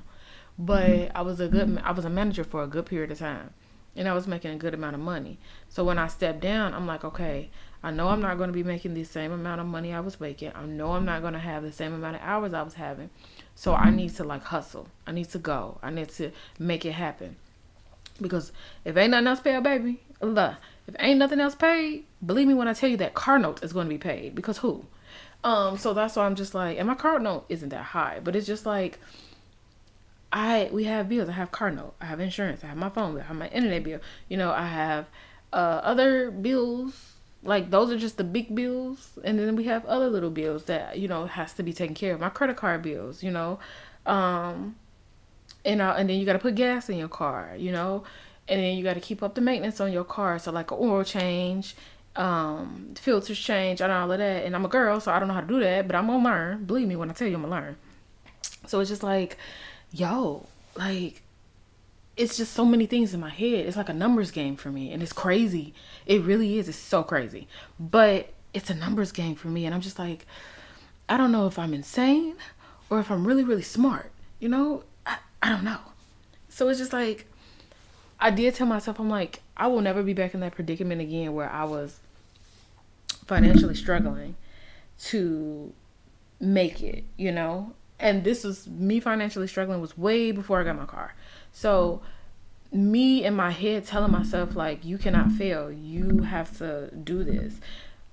But 0.64 1.12
I 1.16 1.24
was 1.24 1.40
a 1.40 1.48
good, 1.48 1.82
I 1.84 1.92
was 1.92 2.06
a 2.06 2.10
manager 2.10 2.44
for 2.44 2.62
a 2.62 2.68
good 2.68 2.86
period 2.86 3.12
of 3.12 3.18
time, 3.18 3.50
and 3.96 4.08
I 4.08 4.14
was 4.14 4.28
making 4.28 4.52
a 4.52 4.58
good 4.58 4.76
amount 4.76 4.94
of 4.94 5.02
money. 5.02 5.40
So 5.70 5.84
when 5.84 5.98
I 5.98 6.06
stepped 6.06 6.40
down, 6.40 6.76
I'm 6.76 6.86
like, 6.86 7.04
okay, 7.04 7.50
I 7.82 7.90
know 7.90 8.10
I'm 8.10 8.22
not 8.22 8.38
going 8.38 8.50
to 8.50 8.54
be 8.54 8.62
making 8.62 8.94
the 8.94 9.04
same 9.04 9.32
amount 9.32 9.60
of 9.60 9.66
money 9.66 9.92
I 9.92 10.02
was 10.02 10.20
making. 10.22 10.52
I 10.54 10.64
know 10.66 10.92
I'm 10.92 11.04
not 11.04 11.22
going 11.22 11.34
to 11.34 11.40
have 11.40 11.64
the 11.64 11.72
same 11.72 11.94
amount 11.94 12.18
of 12.18 12.22
hours 12.22 12.54
I 12.54 12.62
was 12.62 12.76
having. 12.76 13.10
So 13.56 13.74
I 13.74 13.90
need 13.90 14.16
to 14.18 14.24
like 14.24 14.44
hustle. 14.44 14.88
I 15.08 15.14
need 15.14 15.30
to 15.30 15.40
go. 15.40 15.80
I 15.82 15.90
need 15.90 16.10
to 16.10 16.32
make 16.60 16.86
it 16.86 16.92
happen. 16.92 17.38
Because 18.22 18.52
if 18.86 18.96
ain't 18.98 19.10
nothing 19.10 19.28
else 19.28 19.40
paid, 19.40 19.64
baby, 19.64 20.00
Allah, 20.22 20.60
if 20.86 20.94
ain't 21.00 21.18
nothing 21.18 21.40
else 21.40 21.56
paid, 21.56 22.06
believe 22.24 22.48
me 22.48 22.54
when 22.54 22.68
I 22.68 22.74
tell 22.74 22.90
you 22.90 22.98
that 22.98 23.16
car 23.16 23.40
note 23.40 23.64
is 23.64 23.74
going 23.74 23.88
to 23.88 23.90
be 23.90 23.98
paid. 23.98 24.36
Because 24.36 24.60
who? 24.60 24.86
Um, 25.44 25.80
so 25.80 25.96
that's 25.96 26.18
why 26.18 26.28
I'm 26.28 26.36
just 26.36 26.54
like, 26.54 26.78
and 26.78 26.88
my 26.88 26.94
car 26.94 27.18
note 27.18 27.46
isn't 27.50 27.70
that 27.70 27.84
high, 27.84 28.20
but 28.24 28.36
it's 28.36 28.46
just 28.46 28.68
like, 28.68 29.00
I 30.32 30.70
we 30.72 30.86
have 30.86 31.10
bills. 31.10 31.30
I 31.30 31.34
have 31.34 31.52
car 31.52 31.72
note. 31.72 31.94
I 32.00 32.06
have 32.06 32.20
insurance. 32.20 32.64
I 32.64 32.68
have 32.68 32.78
my 32.78 32.90
phone 32.90 33.14
bill. 33.14 33.24
I 33.24 33.26
have 33.26 33.38
my 33.38 33.50
internet 33.50 33.84
bill. 33.84 34.00
You 34.30 34.38
know, 34.38 34.52
I 34.52 34.66
have 34.66 35.08
uh, 35.54 35.82
other 35.84 36.32
bills 36.32 37.12
like 37.44 37.72
those 37.72 37.92
are 37.92 37.98
just 37.98 38.18
the 38.18 38.24
big 38.24 38.54
bills 38.54 39.18
and 39.24 39.40
then 39.40 39.56
we 39.56 39.64
have 39.64 39.86
other 39.86 40.10
little 40.10 40.30
bills 40.30 40.66
that 40.66 41.00
you 41.00 41.08
know 41.08 41.26
has 41.26 41.54
to 41.54 41.64
be 41.64 41.74
taken 41.74 41.96
care 41.96 42.14
of 42.14 42.20
my 42.20 42.30
credit 42.30 42.56
card 42.56 42.82
bills 42.82 43.24
you 43.24 43.32
know 43.32 43.60
um 44.06 44.76
and 45.66 45.82
uh, 45.82 45.96
and 45.98 46.10
then 46.10 46.20
you 46.20 46.26
got 46.26 46.34
to 46.34 46.40
put 46.40 46.56
gas 46.56 46.90
in 46.90 46.98
your 46.98 47.08
car 47.08 47.56
you 47.58 47.72
know 47.72 48.04
and 48.48 48.62
then 48.62 48.78
you 48.78 48.84
got 48.84 48.94
to 48.94 49.00
keep 49.00 49.24
up 49.24 49.36
the 49.36 49.42
maintenance 49.42 49.80
on 49.80 49.92
your 49.92 50.04
car 50.04 50.38
so 50.38 50.52
like 50.52 50.72
an 50.72 50.78
oil 50.80 51.04
change 51.04 51.76
um 52.16 52.94
filters 52.96 53.40
change 53.40 53.82
and 53.82 53.92
all 53.92 54.12
of 54.12 54.20
that 54.20 54.46
and 54.46 54.56
i'm 54.56 54.66
a 54.66 54.68
girl 54.68 55.00
so 55.00 55.12
i 55.12 55.18
don't 55.18 55.28
know 55.28 55.34
how 55.34 55.42
to 55.42 55.48
do 55.48 55.60
that 55.60 55.88
but 55.88 55.96
i'm 55.96 56.08
gonna 56.08 56.24
learn 56.24 56.64
believe 56.66 56.88
me 56.88 56.96
when 56.96 57.10
i 57.10 57.14
tell 57.14 57.28
you 57.28 57.36
i'm 57.36 57.42
gonna 57.42 57.54
learn 57.54 57.78
so 58.68 58.80
it's 58.80 58.90
just 58.90 59.04
like 59.04 59.38
yo 59.92 60.46
like 60.76 61.22
it's 62.18 62.38
just 62.38 62.54
so 62.54 62.66
many 62.66 62.86
things 62.86 63.14
in 63.14 63.20
my 63.20 63.30
head. 63.30 63.66
It's 63.66 63.78
like 63.78 63.90
a 63.90 63.94
numbers 63.94 64.32
game 64.32 64.56
for 64.56 64.70
me, 64.70 64.92
and 64.92 65.02
it's 65.02 65.14
crazy. 65.14 65.74
It 66.06 66.22
really 66.22 66.60
is. 66.60 66.68
It's 66.68 66.78
so 66.78 67.04
crazy, 67.04 67.48
but 67.80 68.30
it's 68.54 68.70
a 68.70 68.76
numbers 68.76 69.12
game 69.12 69.36
for 69.36 69.48
me, 69.48 69.66
and 69.66 69.74
I'm 69.74 69.82
just 69.82 69.98
like, 69.98 70.26
I 71.08 71.18
don't 71.18 71.32
know 71.32 71.48
if 71.48 71.58
I'm 71.58 71.74
insane 71.74 72.36
or 72.90 73.00
if 73.00 73.10
I'm 73.10 73.26
really, 73.26 73.44
really 73.44 73.62
smart. 73.62 74.12
You 74.40 74.50
know, 74.50 74.84
I, 75.06 75.18
I 75.42 75.50
don't 75.50 75.64
know. 75.64 75.80
So 76.50 76.68
it's 76.68 76.80
just 76.80 76.94
like, 76.94 77.26
I 78.20 78.30
did 78.30 78.54
tell 78.56 78.68
myself, 78.68 79.00
I'm 79.00 79.10
like, 79.10 79.42
I 79.56 79.68
will 79.68 79.82
never 79.82 80.04
be 80.04 80.14
back 80.14 80.34
in 80.34 80.42
that 80.42 80.54
predicament 80.54 81.02
again 81.02 81.34
where 81.34 81.50
I 81.50 81.64
was 81.64 82.00
financially 83.26 83.76
struggling 83.76 84.36
to 85.06 85.72
make 86.40 86.84
it, 86.84 87.04
you 87.18 87.32
know? 87.32 87.74
And 88.02 88.24
this 88.24 88.44
was 88.44 88.68
me 88.68 89.00
financially 89.00 89.48
struggling 89.48 89.80
was 89.80 89.98
way 89.98 90.32
before 90.32 90.60
I 90.60 90.64
got 90.64 90.76
my 90.76 90.86
car. 90.86 91.14
So 91.54 92.02
mm-hmm. 92.74 92.92
me 92.92 93.24
in 93.24 93.36
my 93.36 93.52
head 93.52 93.86
telling 93.86 94.12
myself 94.12 94.56
like 94.56 94.84
you 94.84 94.98
cannot 94.98 95.32
fail. 95.32 95.72
You 95.72 96.24
have 96.24 96.58
to 96.58 96.90
do 96.92 97.24
this. 97.24 97.54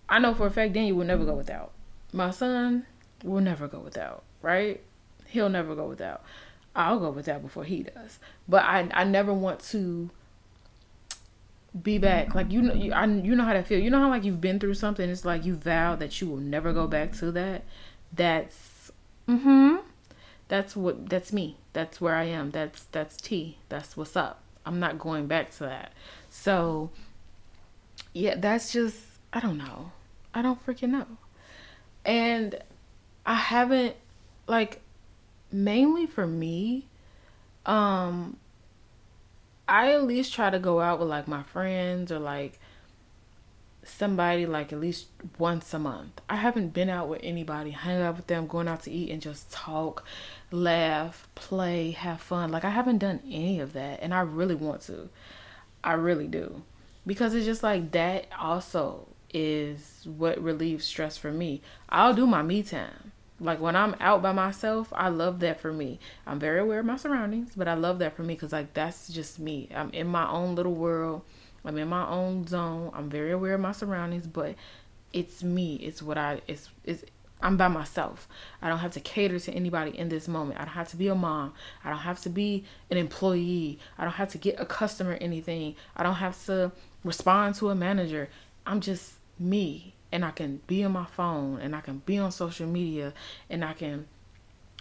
I 0.08 0.18
know 0.18 0.34
for 0.34 0.46
a 0.46 0.50
fact 0.50 0.74
Daniel 0.74 0.98
will 0.98 1.06
never 1.06 1.24
go 1.24 1.34
without. 1.34 1.72
My 2.12 2.30
son 2.30 2.86
will 3.24 3.40
never 3.40 3.66
go 3.66 3.80
without, 3.80 4.22
right? 4.42 4.80
He'll 5.26 5.48
never 5.48 5.74
go 5.74 5.86
without. 5.86 6.22
I'll 6.76 7.00
go 7.00 7.10
without 7.10 7.42
before 7.42 7.64
he 7.64 7.82
does. 7.82 8.18
But 8.46 8.64
I 8.64 8.88
I 8.92 9.04
never 9.04 9.32
want 9.32 9.60
to 9.70 10.10
be 11.82 11.98
back. 11.98 12.34
Like 12.34 12.52
you 12.52 12.62
know 12.62 12.74
you 12.74 12.92
I, 12.92 13.06
you 13.06 13.34
know 13.34 13.44
how 13.44 13.54
that 13.54 13.66
feel. 13.66 13.78
You 13.78 13.90
know 13.90 14.00
how 14.00 14.10
like 14.10 14.24
you've 14.24 14.40
been 14.40 14.60
through 14.60 14.74
something 14.74 15.08
it's 15.08 15.24
like 15.24 15.44
you 15.44 15.54
vow 15.54 15.96
that 15.96 16.20
you 16.20 16.28
will 16.28 16.36
never 16.36 16.72
go 16.72 16.86
back 16.86 17.12
to 17.18 17.32
that. 17.32 17.64
That's 18.12 18.77
mhm 19.28 19.82
that's 20.48 20.74
what 20.74 21.08
that's 21.08 21.32
me. 21.32 21.56
That's 21.74 22.00
where 22.00 22.14
I 22.14 22.24
am. 22.24 22.50
That's 22.50 22.84
that's 22.84 23.16
T. 23.18 23.58
That's 23.68 23.96
what's 23.96 24.16
up. 24.16 24.40
I'm 24.66 24.80
not 24.80 24.98
going 24.98 25.26
back 25.26 25.50
to 25.52 25.64
that. 25.64 25.92
So 26.30 26.90
yeah, 28.12 28.34
that's 28.36 28.72
just 28.72 28.96
I 29.32 29.40
don't 29.40 29.58
know. 29.58 29.92
I 30.34 30.42
don't 30.42 30.64
freaking 30.64 30.90
know. 30.90 31.06
And 32.04 32.58
I 33.26 33.34
haven't 33.34 33.96
like 34.46 34.80
mainly 35.52 36.06
for 36.06 36.26
me 36.26 36.86
um 37.66 38.36
I 39.68 39.92
at 39.92 40.04
least 40.04 40.32
try 40.32 40.48
to 40.48 40.58
go 40.58 40.80
out 40.80 40.98
with 40.98 41.08
like 41.08 41.28
my 41.28 41.42
friends 41.42 42.10
or 42.10 42.18
like 42.18 42.58
somebody 43.88 44.46
like 44.46 44.72
at 44.72 44.80
least 44.80 45.06
once 45.38 45.72
a 45.74 45.78
month. 45.78 46.20
I 46.28 46.36
haven't 46.36 46.70
been 46.70 46.88
out 46.88 47.08
with 47.08 47.20
anybody, 47.22 47.70
hang 47.70 48.00
out 48.02 48.16
with 48.16 48.26
them, 48.26 48.46
going 48.46 48.68
out 48.68 48.82
to 48.84 48.90
eat 48.90 49.10
and 49.10 49.22
just 49.22 49.50
talk, 49.50 50.04
laugh, 50.50 51.28
play, 51.34 51.92
have 51.92 52.20
fun. 52.20 52.50
Like 52.50 52.64
I 52.64 52.70
haven't 52.70 52.98
done 52.98 53.20
any 53.26 53.60
of 53.60 53.72
that 53.72 54.00
and 54.02 54.14
I 54.14 54.20
really 54.20 54.54
want 54.54 54.82
to. 54.82 55.08
I 55.82 55.92
really 55.94 56.26
do. 56.26 56.62
Because 57.06 57.34
it's 57.34 57.46
just 57.46 57.62
like 57.62 57.92
that 57.92 58.26
also 58.38 59.08
is 59.32 60.02
what 60.04 60.42
relieves 60.42 60.84
stress 60.84 61.16
for 61.16 61.30
me. 61.30 61.62
I'll 61.88 62.14
do 62.14 62.26
my 62.26 62.42
me 62.42 62.62
time. 62.62 63.12
Like 63.40 63.60
when 63.60 63.76
I'm 63.76 63.94
out 64.00 64.20
by 64.20 64.32
myself, 64.32 64.92
I 64.94 65.08
love 65.08 65.40
that 65.40 65.60
for 65.60 65.72
me. 65.72 66.00
I'm 66.26 66.40
very 66.40 66.58
aware 66.58 66.80
of 66.80 66.86
my 66.86 66.96
surroundings, 66.96 67.52
but 67.56 67.68
I 67.68 67.74
love 67.74 68.00
that 68.00 68.16
for 68.16 68.22
me 68.22 68.34
because 68.34 68.52
like 68.52 68.74
that's 68.74 69.08
just 69.08 69.38
me. 69.38 69.68
I'm 69.74 69.90
in 69.90 70.08
my 70.08 70.28
own 70.28 70.54
little 70.54 70.74
world 70.74 71.22
I'm 71.64 71.76
in 71.76 71.88
my 71.88 72.08
own 72.08 72.46
zone. 72.46 72.90
I'm 72.94 73.10
very 73.10 73.32
aware 73.32 73.54
of 73.54 73.60
my 73.60 73.72
surroundings, 73.72 74.26
but 74.26 74.54
it's 75.12 75.42
me. 75.42 75.76
It's 75.76 76.02
what 76.02 76.18
I 76.18 76.40
it's 76.46 76.68
it's 76.84 77.04
I'm 77.40 77.56
by 77.56 77.68
myself. 77.68 78.28
I 78.60 78.68
don't 78.68 78.78
have 78.78 78.92
to 78.92 79.00
cater 79.00 79.38
to 79.38 79.52
anybody 79.52 79.96
in 79.96 80.08
this 80.08 80.26
moment. 80.26 80.60
I 80.60 80.64
don't 80.64 80.74
have 80.74 80.88
to 80.88 80.96
be 80.96 81.08
a 81.08 81.14
mom. 81.14 81.54
I 81.84 81.90
don't 81.90 82.00
have 82.00 82.20
to 82.22 82.30
be 82.30 82.64
an 82.90 82.96
employee. 82.96 83.78
I 83.96 84.04
don't 84.04 84.14
have 84.14 84.30
to 84.30 84.38
get 84.38 84.58
a 84.58 84.66
customer 84.66 85.16
anything. 85.20 85.76
I 85.96 86.02
don't 86.02 86.14
have 86.14 86.44
to 86.46 86.72
respond 87.04 87.54
to 87.56 87.70
a 87.70 87.74
manager. 87.74 88.28
I'm 88.66 88.80
just 88.80 89.14
me 89.38 89.94
and 90.10 90.24
I 90.24 90.30
can 90.32 90.60
be 90.66 90.82
on 90.82 90.92
my 90.92 91.06
phone 91.06 91.60
and 91.60 91.76
I 91.76 91.80
can 91.80 91.98
be 92.04 92.18
on 92.18 92.32
social 92.32 92.66
media 92.66 93.12
and 93.48 93.64
I 93.64 93.74
can 93.74 94.06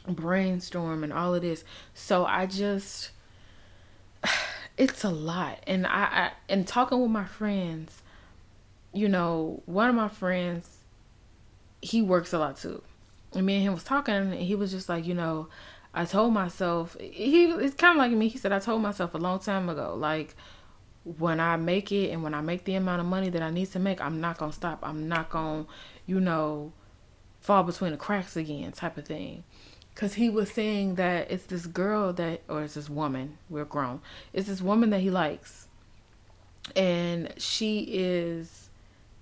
brainstorm 0.08 1.04
and 1.04 1.14
all 1.14 1.36
of 1.36 1.42
this. 1.42 1.64
So 1.94 2.26
I 2.26 2.46
just 2.48 3.12
it's 4.78 5.04
a 5.04 5.10
lot. 5.10 5.60
And 5.66 5.86
I, 5.88 6.04
I 6.04 6.32
and 6.50 6.68
talking 6.68 7.02
with 7.02 7.12
my 7.12 7.26
friends 7.26 8.02
you 8.94 9.08
know 9.08 9.62
one 9.66 9.90
of 9.90 9.96
my 9.96 10.08
friends 10.08 10.78
he 11.82 12.02
works 12.02 12.34
a 12.34 12.40
lot 12.40 12.58
too. 12.58 12.82
And 13.34 13.46
me 13.46 13.56
and 13.56 13.64
him 13.64 13.74
was 13.74 13.84
talking 13.84 14.16
and 14.16 14.34
he 14.34 14.56
was 14.56 14.72
just 14.72 14.90
like 14.90 15.06
you 15.06 15.14
know 15.14 15.50
i 15.94 16.06
told 16.06 16.34
myself 16.34 16.98
he 17.00 17.46
it's 17.46 17.76
kind 17.76 17.92
of 17.92 17.98
like 17.98 18.12
me. 18.12 18.28
He 18.28 18.38
said 18.38 18.52
i 18.52 18.60
told 18.60 18.82
myself 18.82 19.14
a 19.14 19.18
long 19.18 19.40
time 19.40 19.70
ago 19.70 19.96
like 19.96 20.36
when 21.04 21.40
i 21.40 21.56
make 21.56 21.92
it 21.92 22.10
and 22.12 22.24
when 22.24 22.34
i 22.34 22.42
make 22.42 22.66
the 22.66 22.76
amount 22.76 23.00
of 23.00 23.06
money 23.06 23.30
that 23.30 23.42
i 23.42 23.50
need 23.50 23.72
to 23.72 23.80
make 23.80 24.02
i'm 24.02 24.20
not 24.20 24.38
gonna 24.38 24.52
stop. 24.52 24.80
I'm 24.82 25.08
not 25.08 25.30
gonna 25.30 25.66
you 26.06 26.20
know 26.20 26.74
fall 27.40 27.64
between 27.64 27.92
the 27.92 27.98
cracks 27.98 28.36
again 28.36 28.72
type 28.72 28.98
of 28.98 29.06
thing 29.06 29.44
because 29.98 30.14
he 30.14 30.30
was 30.30 30.52
saying 30.52 30.94
that 30.94 31.32
it's 31.32 31.46
this 31.46 31.66
girl 31.66 32.14
that, 32.14 32.42
or 32.48 32.62
it's 32.62 32.76
this 32.76 32.88
woman, 32.88 33.36
we're 33.50 33.66
grown, 33.66 34.00
it's 34.32 34.48
this 34.48 34.62
woman 34.62 34.92
that 34.92 35.00
he 35.00 35.10
likes. 35.10 35.70
And 36.76 37.34
she 37.38 37.80
is 37.90 38.70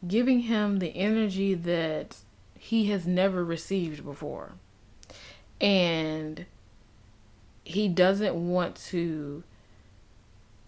giving 0.06 0.42
him 0.42 0.80
the 0.80 0.90
energy 0.90 1.54
that 1.54 2.18
he 2.60 2.88
has 2.88 3.08
never 3.08 3.42
received 3.42 4.04
before. 4.04 4.52
And 5.62 6.46
he 7.64 7.88
doesn't 7.88 8.36
want 8.36 8.76
to 8.88 9.46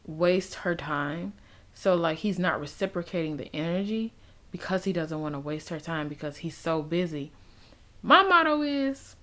waste 0.06 0.56
her 0.56 0.74
time. 0.74 1.34
So, 1.74 1.96
like, 1.96 2.20
he's 2.20 2.40
not 2.40 2.62
reciprocating 2.62 3.36
the 3.36 3.54
energy 3.54 4.14
because 4.54 4.86
he 4.86 4.94
doesn't 4.94 5.20
want 5.20 5.36
to 5.36 5.40
waste 5.40 5.68
her 5.68 5.82
time 5.82 6.08
because 6.08 6.38
he's 6.38 6.56
so 6.56 6.82
busy. 6.82 7.34
My 8.02 8.24
motto 8.24 8.62
is 8.62 9.17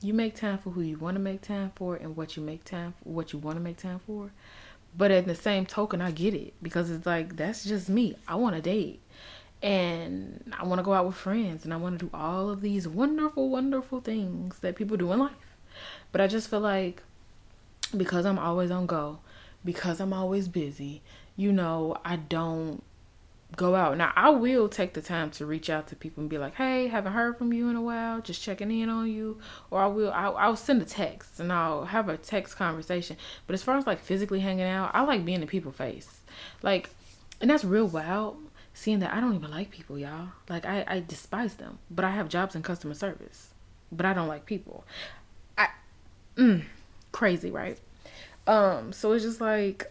you 0.00 0.14
make 0.14 0.36
time 0.36 0.58
for 0.58 0.70
who 0.70 0.80
you 0.80 0.96
want 0.96 1.16
to 1.16 1.20
make 1.20 1.42
time 1.42 1.72
for 1.74 1.96
and 1.96 2.16
what 2.16 2.36
you 2.36 2.42
make 2.42 2.64
time 2.64 2.94
for, 3.02 3.08
what 3.08 3.32
you 3.32 3.38
want 3.38 3.56
to 3.56 3.62
make 3.62 3.76
time 3.76 4.00
for. 4.06 4.30
But 4.96 5.10
at 5.10 5.26
the 5.26 5.34
same 5.34 5.66
token, 5.66 6.00
I 6.00 6.10
get 6.10 6.34
it 6.34 6.54
because 6.62 6.90
it's 6.90 7.06
like 7.06 7.36
that's 7.36 7.64
just 7.64 7.88
me. 7.88 8.16
I 8.26 8.36
want 8.36 8.56
to 8.56 8.62
date 8.62 9.00
and 9.62 10.52
I 10.58 10.64
want 10.64 10.78
to 10.78 10.84
go 10.84 10.92
out 10.92 11.06
with 11.06 11.16
friends 11.16 11.64
and 11.64 11.74
I 11.74 11.76
want 11.76 11.98
to 11.98 12.06
do 12.06 12.10
all 12.14 12.48
of 12.48 12.60
these 12.60 12.86
wonderful, 12.86 13.48
wonderful 13.48 14.00
things 14.00 14.60
that 14.60 14.76
people 14.76 14.96
do 14.96 15.12
in 15.12 15.18
life. 15.18 15.32
But 16.12 16.20
I 16.20 16.26
just 16.26 16.48
feel 16.48 16.60
like 16.60 17.02
because 17.96 18.24
I'm 18.24 18.38
always 18.38 18.70
on 18.70 18.86
go, 18.86 19.18
because 19.64 20.00
I'm 20.00 20.12
always 20.12 20.48
busy, 20.48 21.02
you 21.36 21.52
know, 21.52 21.96
I 22.04 22.16
don't 22.16 22.82
go 23.56 23.74
out. 23.74 23.96
Now, 23.96 24.12
I 24.14 24.30
will 24.30 24.68
take 24.68 24.94
the 24.94 25.02
time 25.02 25.30
to 25.32 25.46
reach 25.46 25.70
out 25.70 25.88
to 25.88 25.96
people 25.96 26.20
and 26.20 26.30
be 26.30 26.38
like, 26.38 26.54
"Hey, 26.54 26.88
haven't 26.88 27.12
heard 27.12 27.38
from 27.38 27.52
you 27.52 27.68
in 27.68 27.76
a 27.76 27.82
while. 27.82 28.20
Just 28.20 28.42
checking 28.42 28.70
in 28.70 28.88
on 28.88 29.10
you." 29.10 29.38
Or 29.70 29.80
I 29.80 29.86
will 29.86 30.12
I'll, 30.12 30.36
I'll 30.36 30.56
send 30.56 30.82
a 30.82 30.84
text 30.84 31.40
and 31.40 31.52
I'll 31.52 31.86
have 31.86 32.08
a 32.08 32.16
text 32.16 32.56
conversation. 32.56 33.16
But 33.46 33.54
as 33.54 33.62
far 33.62 33.76
as 33.76 33.86
like 33.86 34.00
physically 34.00 34.40
hanging 34.40 34.66
out, 34.66 34.90
I 34.94 35.02
like 35.02 35.24
being 35.24 35.40
in 35.40 35.48
people 35.48 35.72
face. 35.72 36.20
Like 36.62 36.90
and 37.40 37.50
that's 37.50 37.64
real 37.64 37.86
wild 37.86 38.36
seeing 38.74 39.00
that 39.00 39.12
I 39.12 39.20
don't 39.20 39.34
even 39.34 39.50
like 39.50 39.70
people, 39.70 39.98
y'all. 39.98 40.28
Like 40.48 40.66
I 40.66 40.84
I 40.86 41.00
despise 41.00 41.54
them. 41.54 41.78
But 41.90 42.04
I 42.04 42.10
have 42.10 42.28
jobs 42.28 42.54
in 42.54 42.62
customer 42.62 42.94
service. 42.94 43.54
But 43.90 44.06
I 44.06 44.12
don't 44.12 44.28
like 44.28 44.44
people. 44.44 44.84
I 45.56 45.68
mm, 46.36 46.64
crazy, 47.12 47.50
right? 47.50 47.78
Um 48.46 48.92
so 48.92 49.12
it's 49.12 49.24
just 49.24 49.40
like 49.40 49.90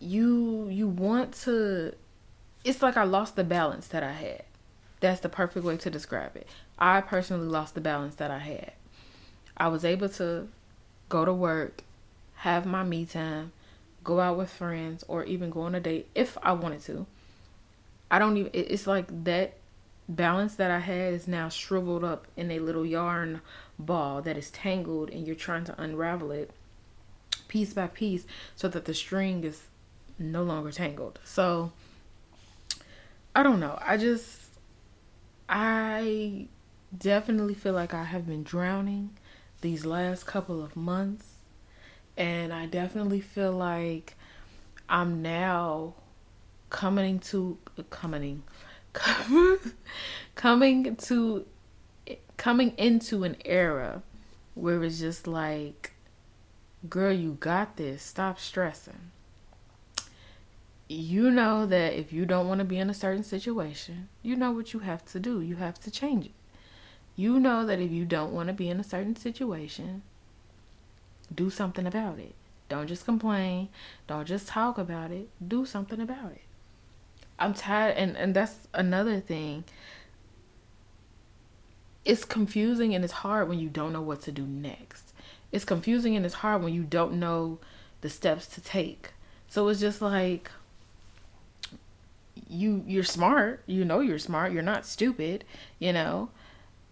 you 0.00 0.68
you 0.70 0.88
want 0.88 1.34
to 1.34 1.92
it's 2.64 2.82
like 2.82 2.96
I 2.96 3.04
lost 3.04 3.36
the 3.36 3.44
balance 3.44 3.88
that 3.88 4.02
I 4.02 4.12
had. 4.12 4.42
That's 5.00 5.20
the 5.20 5.28
perfect 5.28 5.64
way 5.64 5.76
to 5.76 5.90
describe 5.90 6.36
it. 6.36 6.46
I 6.78 7.00
personally 7.00 7.46
lost 7.46 7.74
the 7.74 7.80
balance 7.80 8.16
that 8.16 8.30
I 8.30 8.38
had. 8.38 8.72
I 9.56 9.68
was 9.68 9.84
able 9.84 10.08
to 10.10 10.48
go 11.08 11.24
to 11.24 11.32
work, 11.32 11.82
have 12.36 12.66
my 12.66 12.84
me 12.84 13.04
time, 13.04 13.52
go 14.04 14.20
out 14.20 14.36
with 14.36 14.50
friends, 14.50 15.04
or 15.08 15.24
even 15.24 15.50
go 15.50 15.62
on 15.62 15.74
a 15.74 15.80
date 15.80 16.08
if 16.14 16.38
I 16.42 16.52
wanted 16.52 16.82
to. 16.82 17.06
I 18.10 18.18
don't 18.18 18.36
even, 18.36 18.50
it's 18.54 18.86
like 18.86 19.24
that 19.24 19.54
balance 20.08 20.54
that 20.54 20.70
I 20.70 20.78
had 20.78 21.12
is 21.12 21.28
now 21.28 21.48
shriveled 21.48 22.04
up 22.04 22.26
in 22.36 22.50
a 22.50 22.60
little 22.60 22.86
yarn 22.86 23.40
ball 23.78 24.22
that 24.22 24.36
is 24.36 24.50
tangled, 24.50 25.10
and 25.10 25.26
you're 25.26 25.36
trying 25.36 25.64
to 25.64 25.80
unravel 25.80 26.30
it 26.30 26.50
piece 27.48 27.72
by 27.72 27.86
piece 27.86 28.26
so 28.56 28.68
that 28.68 28.84
the 28.84 28.94
string 28.94 29.44
is 29.44 29.62
no 30.18 30.42
longer 30.42 30.70
tangled. 30.70 31.18
So, 31.24 31.72
I 33.38 33.44
don't 33.44 33.60
know. 33.60 33.78
I 33.80 33.96
just 33.96 34.50
I 35.48 36.48
definitely 36.96 37.54
feel 37.54 37.72
like 37.72 37.94
I 37.94 38.02
have 38.02 38.26
been 38.26 38.42
drowning 38.42 39.10
these 39.60 39.86
last 39.86 40.26
couple 40.26 40.60
of 40.60 40.74
months. 40.74 41.24
And 42.16 42.52
I 42.52 42.66
definitely 42.66 43.20
feel 43.20 43.52
like 43.52 44.16
I'm 44.88 45.22
now 45.22 45.94
coming 46.68 47.20
to 47.30 47.58
coming 47.90 48.42
coming 50.34 50.96
to 50.96 51.46
coming 52.36 52.72
into 52.76 53.22
an 53.22 53.36
era 53.44 54.02
where 54.56 54.82
it's 54.82 54.98
just 54.98 55.28
like 55.28 55.92
girl 56.88 57.12
you 57.12 57.36
got 57.38 57.76
this. 57.76 58.02
Stop 58.02 58.40
stressing 58.40 59.12
you 60.88 61.30
know 61.30 61.66
that 61.66 61.92
if 61.92 62.12
you 62.12 62.24
don't 62.24 62.48
want 62.48 62.60
to 62.60 62.64
be 62.64 62.78
in 62.78 62.88
a 62.88 62.94
certain 62.94 63.22
situation, 63.22 64.08
you 64.22 64.34
know 64.34 64.50
what 64.50 64.72
you 64.72 64.80
have 64.80 65.04
to 65.06 65.20
do. 65.20 65.40
You 65.40 65.56
have 65.56 65.78
to 65.80 65.90
change 65.90 66.26
it. 66.26 66.32
You 67.14 67.38
know 67.38 67.66
that 67.66 67.80
if 67.80 67.90
you 67.90 68.04
don't 68.04 68.32
want 68.32 68.46
to 68.46 68.54
be 68.54 68.68
in 68.70 68.80
a 68.80 68.84
certain 68.84 69.16
situation, 69.16 70.02
do 71.34 71.50
something 71.50 71.86
about 71.86 72.18
it. 72.18 72.34
Don't 72.68 72.86
just 72.86 73.04
complain. 73.04 73.68
Don't 74.06 74.26
just 74.26 74.48
talk 74.48 74.78
about 74.78 75.10
it. 75.10 75.28
Do 75.46 75.66
something 75.66 76.00
about 76.00 76.32
it. 76.32 76.42
I'm 77.38 77.54
tired 77.54 77.96
and 77.96 78.16
and 78.16 78.34
that's 78.34 78.68
another 78.74 79.20
thing. 79.20 79.64
It's 82.04 82.24
confusing 82.24 82.94
and 82.94 83.04
it's 83.04 83.12
hard 83.12 83.48
when 83.48 83.58
you 83.58 83.68
don't 83.68 83.92
know 83.92 84.00
what 84.00 84.22
to 84.22 84.32
do 84.32 84.46
next. 84.46 85.12
It's 85.52 85.64
confusing 85.64 86.16
and 86.16 86.24
it's 86.24 86.36
hard 86.36 86.62
when 86.62 86.72
you 86.72 86.82
don't 86.82 87.14
know 87.14 87.58
the 88.00 88.08
steps 88.08 88.46
to 88.48 88.60
take. 88.60 89.12
So 89.48 89.68
it's 89.68 89.80
just 89.80 90.00
like 90.02 90.50
you 92.48 92.82
you're 92.86 93.04
smart. 93.04 93.62
You 93.66 93.84
know 93.84 94.00
you're 94.00 94.18
smart. 94.18 94.52
You're 94.52 94.62
not 94.62 94.86
stupid 94.86 95.44
you 95.78 95.92
know? 95.92 96.30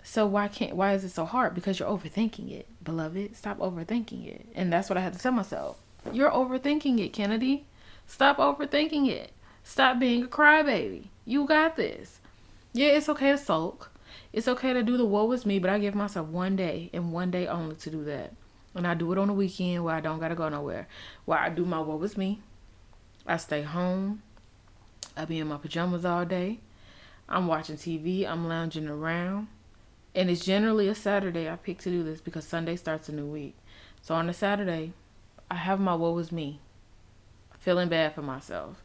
So 0.02 0.24
why 0.26 0.48
can't 0.48 0.76
why 0.76 0.92
is 0.92 1.04
it 1.04 1.10
so 1.10 1.24
hard? 1.24 1.54
Because 1.54 1.78
you're 1.78 1.88
overthinking 1.88 2.52
it 2.52 2.68
beloved. 2.82 3.36
Stop 3.36 3.58
overthinking 3.58 4.26
it. 4.26 4.46
And 4.54 4.72
that's 4.72 4.88
what 4.88 4.96
i 4.96 5.00
had 5.00 5.12
to 5.14 5.18
tell 5.18 5.32
myself. 5.32 5.78
You're 6.12 6.30
overthinking 6.30 7.04
it 7.04 7.12
kennedy. 7.12 7.66
Stop 8.06 8.38
overthinking 8.38 9.08
it. 9.08 9.32
Stop 9.64 9.98
being 9.98 10.22
a 10.22 10.28
crybaby. 10.28 11.06
You 11.24 11.44
got 11.46 11.76
this. 11.76 12.20
Yeah 12.72 12.88
it's 12.88 13.08
okay 13.08 13.32
to 13.32 13.38
sulk. 13.38 13.90
It's 14.32 14.48
okay 14.48 14.72
to 14.72 14.82
do 14.82 14.96
the 14.96 15.04
woe 15.04 15.32
is 15.32 15.46
me 15.46 15.58
but 15.58 15.70
i 15.70 15.78
give 15.78 15.94
myself 15.94 16.28
one 16.28 16.56
day 16.56 16.90
and 16.92 17.12
one 17.12 17.30
day 17.30 17.46
only 17.46 17.74
to 17.76 17.90
do 17.90 18.04
that. 18.04 18.32
And 18.74 18.86
i 18.86 18.94
do 18.94 19.10
it 19.10 19.18
on 19.18 19.28
the 19.28 19.34
weekend 19.34 19.82
where 19.82 19.94
i 19.94 20.00
don't 20.00 20.20
gotta 20.20 20.36
go 20.36 20.48
nowhere. 20.48 20.86
Where 21.24 21.38
i 21.38 21.48
do 21.48 21.64
my 21.64 21.80
woe 21.80 22.00
is 22.02 22.16
me. 22.16 22.40
I 23.26 23.38
stay 23.38 23.62
home 23.62 24.22
I 25.16 25.24
be 25.24 25.38
in 25.38 25.48
my 25.48 25.56
pajamas 25.56 26.04
all 26.04 26.24
day. 26.24 26.60
I'm 27.28 27.46
watching 27.46 27.76
TV. 27.76 28.26
I'm 28.26 28.46
lounging 28.46 28.88
around. 28.88 29.48
And 30.14 30.30
it's 30.30 30.44
generally 30.44 30.88
a 30.88 30.94
Saturday 30.94 31.48
I 31.48 31.56
pick 31.56 31.78
to 31.80 31.90
do 31.90 32.02
this 32.02 32.20
because 32.20 32.44
Sunday 32.46 32.76
starts 32.76 33.08
a 33.08 33.12
new 33.12 33.26
week. 33.26 33.56
So 34.02 34.14
on 34.14 34.28
a 34.28 34.34
Saturday, 34.34 34.92
I 35.50 35.56
have 35.56 35.80
my 35.80 35.94
woe 35.94 36.16
is 36.18 36.32
me. 36.32 36.60
Feeling 37.58 37.88
bad 37.88 38.14
for 38.14 38.22
myself. 38.22 38.82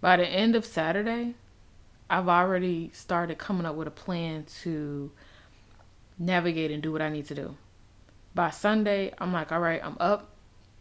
By 0.00 0.16
the 0.16 0.26
end 0.26 0.56
of 0.56 0.64
Saturday, 0.64 1.34
I've 2.08 2.28
already 2.28 2.90
started 2.92 3.38
coming 3.38 3.66
up 3.66 3.74
with 3.74 3.88
a 3.88 3.92
plan 3.92 4.44
to 4.62 5.10
navigate 6.18 6.70
and 6.70 6.82
do 6.82 6.92
what 6.92 7.02
I 7.02 7.08
need 7.08 7.26
to 7.26 7.34
do. 7.34 7.56
By 8.34 8.50
Sunday, 8.50 9.12
I'm 9.18 9.32
like, 9.32 9.52
all 9.52 9.60
right, 9.60 9.84
I'm 9.84 9.96
up. 10.00 10.30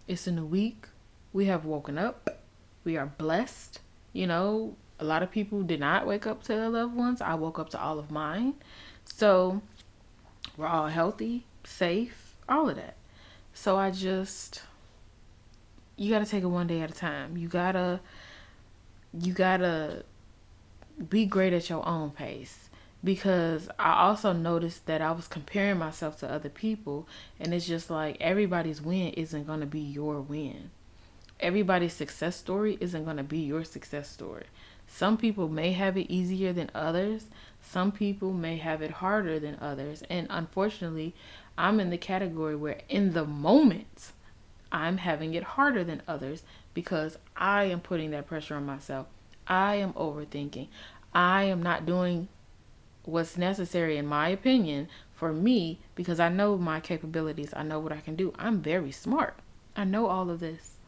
It's 0.07 0.27
a 0.27 0.31
new 0.31 0.45
week. 0.45 0.87
We 1.33 1.45
have 1.45 1.65
woken 1.65 1.97
up. 1.97 2.41
We 2.83 2.97
are 2.97 3.07
blessed. 3.07 3.79
You 4.13 4.27
know, 4.27 4.75
a 4.99 5.03
lot 5.03 5.23
of 5.23 5.31
people 5.31 5.63
did 5.63 5.79
not 5.79 6.05
wake 6.05 6.27
up 6.27 6.43
to 6.43 6.49
their 6.49 6.69
loved 6.69 6.95
ones. 6.95 7.21
I 7.21 7.35
woke 7.35 7.57
up 7.59 7.69
to 7.69 7.81
all 7.81 7.99
of 7.99 8.11
mine. 8.11 8.55
So 9.05 9.61
we're 10.57 10.67
all 10.67 10.87
healthy, 10.87 11.45
safe, 11.63 12.35
all 12.47 12.69
of 12.69 12.75
that. 12.75 12.95
So 13.53 13.77
I 13.77 13.91
just 13.91 14.61
you 15.95 16.09
got 16.09 16.19
to 16.19 16.25
take 16.25 16.43
it 16.43 16.47
one 16.47 16.67
day 16.67 16.81
at 16.81 16.89
a 16.89 16.93
time. 16.93 17.37
You 17.37 17.47
got 17.47 17.73
to 17.73 17.99
you 19.19 19.33
got 19.33 19.57
to 19.57 20.03
be 21.09 21.25
great 21.25 21.53
at 21.53 21.69
your 21.69 21.85
own 21.87 22.11
pace 22.11 22.69
because 23.03 23.69
I 23.79 23.93
also 24.03 24.33
noticed 24.33 24.85
that 24.87 25.01
I 25.01 25.11
was 25.11 25.27
comparing 25.27 25.77
myself 25.77 26.19
to 26.19 26.31
other 26.31 26.49
people 26.49 27.07
and 27.39 27.53
it's 27.53 27.67
just 27.67 27.89
like 27.89 28.17
everybody's 28.19 28.81
win 28.81 29.13
isn't 29.13 29.47
going 29.47 29.61
to 29.61 29.65
be 29.65 29.79
your 29.79 30.21
win. 30.21 30.71
Everybody's 31.39 31.93
success 31.93 32.35
story 32.35 32.77
isn't 32.81 33.05
going 33.05 33.17
to 33.17 33.23
be 33.23 33.39
your 33.39 33.63
success 33.63 34.09
story. 34.09 34.45
Some 34.91 35.17
people 35.17 35.47
may 35.47 35.73
have 35.73 35.97
it 35.97 36.11
easier 36.11 36.51
than 36.51 36.71
others. 36.73 37.27
Some 37.61 37.91
people 37.91 38.33
may 38.33 38.57
have 38.57 38.81
it 38.81 38.89
harder 38.91 39.39
than 39.39 39.57
others. 39.61 40.03
And 40.09 40.25
unfortunately, 40.31 41.13
I'm 41.57 41.79
in 41.79 41.91
the 41.91 41.97
category 41.97 42.55
where 42.55 42.81
in 42.89 43.13
the 43.13 43.23
moment, 43.23 44.11
I'm 44.71 44.97
having 44.97 45.35
it 45.35 45.43
harder 45.43 45.83
than 45.83 46.01
others 46.07 46.43
because 46.73 47.17
I 47.37 47.65
am 47.65 47.81
putting 47.81 48.11
that 48.11 48.27
pressure 48.27 48.55
on 48.55 48.65
myself. 48.65 49.07
I 49.47 49.75
am 49.75 49.93
overthinking. 49.93 50.67
I 51.13 51.43
am 51.43 51.61
not 51.61 51.85
doing 51.85 52.27
what's 53.03 53.37
necessary, 53.37 53.95
in 53.95 54.07
my 54.07 54.29
opinion, 54.29 54.89
for 55.13 55.31
me 55.31 55.79
because 55.95 56.19
I 56.19 56.29
know 56.29 56.57
my 56.57 56.79
capabilities. 56.79 57.53
I 57.55 57.63
know 57.63 57.79
what 57.79 57.93
I 57.93 58.01
can 58.01 58.15
do. 58.15 58.33
I'm 58.37 58.61
very 58.61 58.91
smart. 58.91 59.37
I 59.75 59.83
know 59.83 60.07
all 60.07 60.29
of 60.29 60.39
this. 60.39 60.78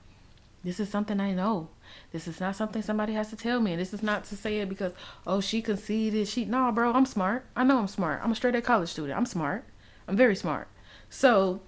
This 0.64 0.80
is 0.80 0.90
something 0.90 1.20
I 1.20 1.34
know. 1.34 1.70
This 2.12 2.28
is 2.28 2.40
not 2.40 2.56
something 2.56 2.82
somebody 2.82 3.14
has 3.14 3.30
to 3.30 3.36
tell 3.36 3.60
me. 3.60 3.74
And 3.74 3.82
this 3.82 3.94
is 3.94 4.04
not 4.04 4.26
to 4.26 4.36
say 4.36 4.60
it 4.60 4.70
because, 4.70 4.94
oh, 5.26 5.42
she 5.42 5.62
conceded. 5.62 6.28
She, 6.28 6.46
no, 6.46 6.72
bro, 6.72 6.94
I'm 6.94 7.06
smart. 7.06 7.46
I 7.56 7.64
know 7.64 7.80
I'm 7.80 7.88
smart. 7.88 8.22
I'm 8.24 8.32
a 8.32 8.36
straight 8.36 8.56
A 8.56 8.62
college 8.62 8.90
student. 8.90 9.18
I'm 9.18 9.26
smart. 9.26 9.66
I'm 10.08 10.16
very 10.16 10.36
smart. 10.36 10.68
So, 11.10 11.62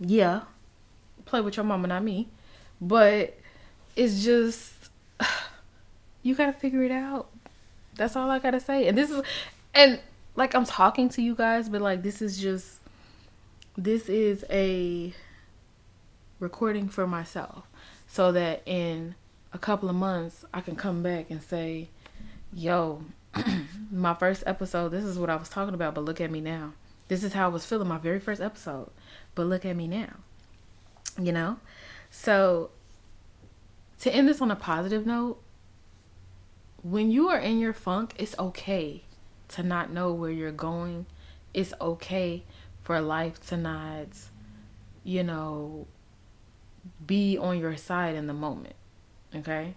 yeah, 0.00 0.42
play 1.26 1.40
with 1.40 1.56
your 1.56 1.64
mama, 1.64 1.88
not 1.88 2.02
me. 2.02 2.28
But 2.80 3.38
it's 3.94 4.24
just 4.24 4.72
you 6.22 6.34
gotta 6.34 6.52
figure 6.52 6.82
it 6.82 6.92
out. 6.92 7.28
That's 7.94 8.16
all 8.16 8.30
I 8.30 8.38
gotta 8.38 8.60
say. 8.60 8.88
And 8.88 8.96
this 8.96 9.10
is 9.10 9.22
and 9.74 10.00
like 10.34 10.54
I'm 10.54 10.64
talking 10.64 11.08
to 11.10 11.22
you 11.22 11.34
guys, 11.34 11.68
but 11.68 11.80
like 11.80 12.02
this 12.02 12.22
is 12.22 12.38
just 12.38 12.80
this 13.76 14.08
is 14.08 14.44
a 14.50 15.12
recording 16.40 16.88
for 16.88 17.06
myself 17.06 17.66
so 18.16 18.32
that 18.32 18.62
in 18.64 19.14
a 19.52 19.58
couple 19.58 19.90
of 19.90 19.94
months 19.94 20.42
I 20.54 20.62
can 20.62 20.74
come 20.74 21.02
back 21.02 21.30
and 21.30 21.42
say, 21.42 21.90
"Yo, 22.50 23.02
my 23.92 24.14
first 24.14 24.42
episode, 24.46 24.88
this 24.88 25.04
is 25.04 25.18
what 25.18 25.28
I 25.28 25.36
was 25.36 25.50
talking 25.50 25.74
about, 25.74 25.94
but 25.94 26.06
look 26.06 26.18
at 26.22 26.30
me 26.30 26.40
now. 26.40 26.72
This 27.08 27.22
is 27.22 27.34
how 27.34 27.44
I 27.44 27.48
was 27.48 27.66
feeling 27.66 27.88
my 27.88 27.98
very 27.98 28.18
first 28.18 28.40
episode, 28.40 28.88
but 29.34 29.44
look 29.44 29.66
at 29.66 29.76
me 29.76 29.86
now." 29.86 30.14
You 31.20 31.32
know? 31.32 31.58
So 32.10 32.70
to 34.00 34.10
end 34.10 34.28
this 34.28 34.40
on 34.40 34.50
a 34.50 34.56
positive 34.56 35.04
note, 35.04 35.38
when 36.82 37.10
you 37.10 37.28
are 37.28 37.38
in 37.38 37.58
your 37.58 37.74
funk, 37.74 38.14
it's 38.16 38.34
okay 38.38 39.02
to 39.48 39.62
not 39.62 39.92
know 39.92 40.14
where 40.14 40.30
you're 40.30 40.52
going. 40.52 41.04
It's 41.52 41.74
okay 41.82 42.44
for 42.82 42.98
life 42.98 43.46
to 43.48 43.58
not, 43.58 44.08
you 45.04 45.22
know, 45.22 45.86
be 47.06 47.38
on 47.38 47.58
your 47.58 47.76
side 47.76 48.14
in 48.14 48.26
the 48.26 48.34
moment. 48.34 48.74
Okay? 49.34 49.74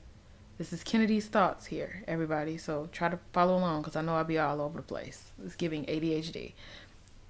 This 0.57 0.73
is 0.73 0.83
Kennedy's 0.83 1.27
thoughts 1.27 1.65
here, 1.65 2.03
everybody. 2.07 2.57
So 2.57 2.89
try 2.91 3.09
to 3.09 3.19
follow 3.31 3.55
along 3.55 3.81
because 3.81 3.95
I 3.95 4.01
know 4.01 4.15
I'll 4.15 4.23
be 4.23 4.37
all 4.37 4.61
over 4.61 4.77
the 4.77 4.83
place. 4.83 5.31
It's 5.43 5.55
giving 5.55 5.85
ADHD. 5.85 6.53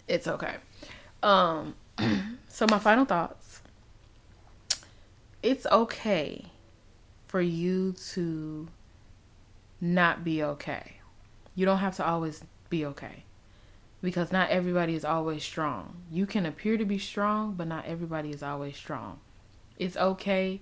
It's 0.08 0.28
okay. 0.28 0.56
Um, 1.22 1.76
so 2.48 2.66
my 2.70 2.80
final 2.80 3.06
thoughts. 3.06 3.62
It's 5.44 5.66
okay 5.68 6.46
for 7.28 7.40
you 7.40 7.94
to 8.14 8.68
not 9.80 10.24
be 10.24 10.44
okay. 10.44 10.94
You 11.56 11.66
don't 11.66 11.78
have 11.78 11.96
to 11.98 12.06
always 12.06 12.44
be 12.70 12.86
okay 12.88 13.24
because 14.02 14.32
not 14.32 14.50
everybody 14.50 14.96
is 14.96 15.06
always 15.06 15.44
strong. 15.44 16.02
You 16.12 16.26
can 16.26 16.46
appear 16.46 16.78
to 16.78 16.86
be 16.86 16.98
strong, 16.98 17.54
but 17.54 17.68
not 17.68 17.86
everybody 17.86 18.32
is 18.32 18.42
always 18.42 18.76
strong. 18.76 19.20
It's 19.80 19.98
okay 19.98 20.62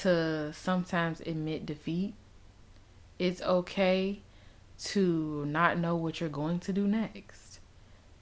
to 0.00 0.52
sometimes 0.52 1.20
admit 1.20 1.66
defeat. 1.66 2.14
It's 3.18 3.40
okay 3.42 4.20
to 4.78 5.44
not 5.46 5.78
know 5.78 5.96
what 5.96 6.20
you're 6.20 6.28
going 6.28 6.60
to 6.60 6.72
do 6.72 6.86
next. 6.86 7.60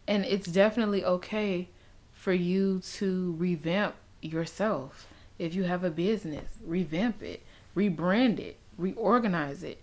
And 0.06 0.24
it's 0.24 0.46
definitely 0.46 1.04
okay 1.04 1.68
for 2.12 2.32
you 2.32 2.80
to 2.94 3.34
revamp 3.38 3.94
yourself. 4.20 5.06
If 5.38 5.54
you 5.54 5.64
have 5.64 5.82
a 5.82 5.90
business, 5.90 6.50
revamp 6.64 7.22
it, 7.22 7.42
rebrand 7.76 8.38
it, 8.38 8.58
reorganize 8.78 9.62
it. 9.62 9.82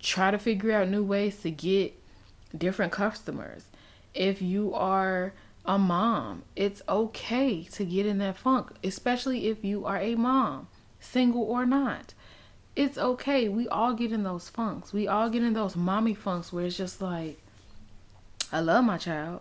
Try 0.00 0.30
to 0.30 0.38
figure 0.38 0.72
out 0.72 0.88
new 0.88 1.02
ways 1.02 1.40
to 1.42 1.50
get 1.50 1.98
different 2.56 2.92
customers. 2.92 3.66
If 4.14 4.40
you 4.40 4.72
are 4.72 5.34
a 5.66 5.78
mom, 5.78 6.42
it's 6.54 6.82
okay 6.88 7.64
to 7.64 7.84
get 7.84 8.06
in 8.06 8.18
that 8.18 8.36
funk, 8.36 8.70
especially 8.84 9.48
if 9.48 9.64
you 9.64 9.84
are 9.84 9.98
a 9.98 10.14
mom, 10.14 10.68
single 11.00 11.42
or 11.42 11.66
not. 11.66 12.14
It's 12.74 12.98
okay. 12.98 13.48
We 13.48 13.66
all 13.68 13.94
get 13.94 14.12
in 14.12 14.22
those 14.22 14.48
funks. 14.48 14.92
We 14.92 15.08
all 15.08 15.30
get 15.30 15.42
in 15.42 15.54
those 15.54 15.76
mommy 15.76 16.14
funks 16.14 16.52
where 16.52 16.66
it's 16.66 16.76
just 16.76 17.00
like, 17.00 17.40
I 18.52 18.60
love 18.60 18.84
my 18.84 18.98
child, 18.98 19.40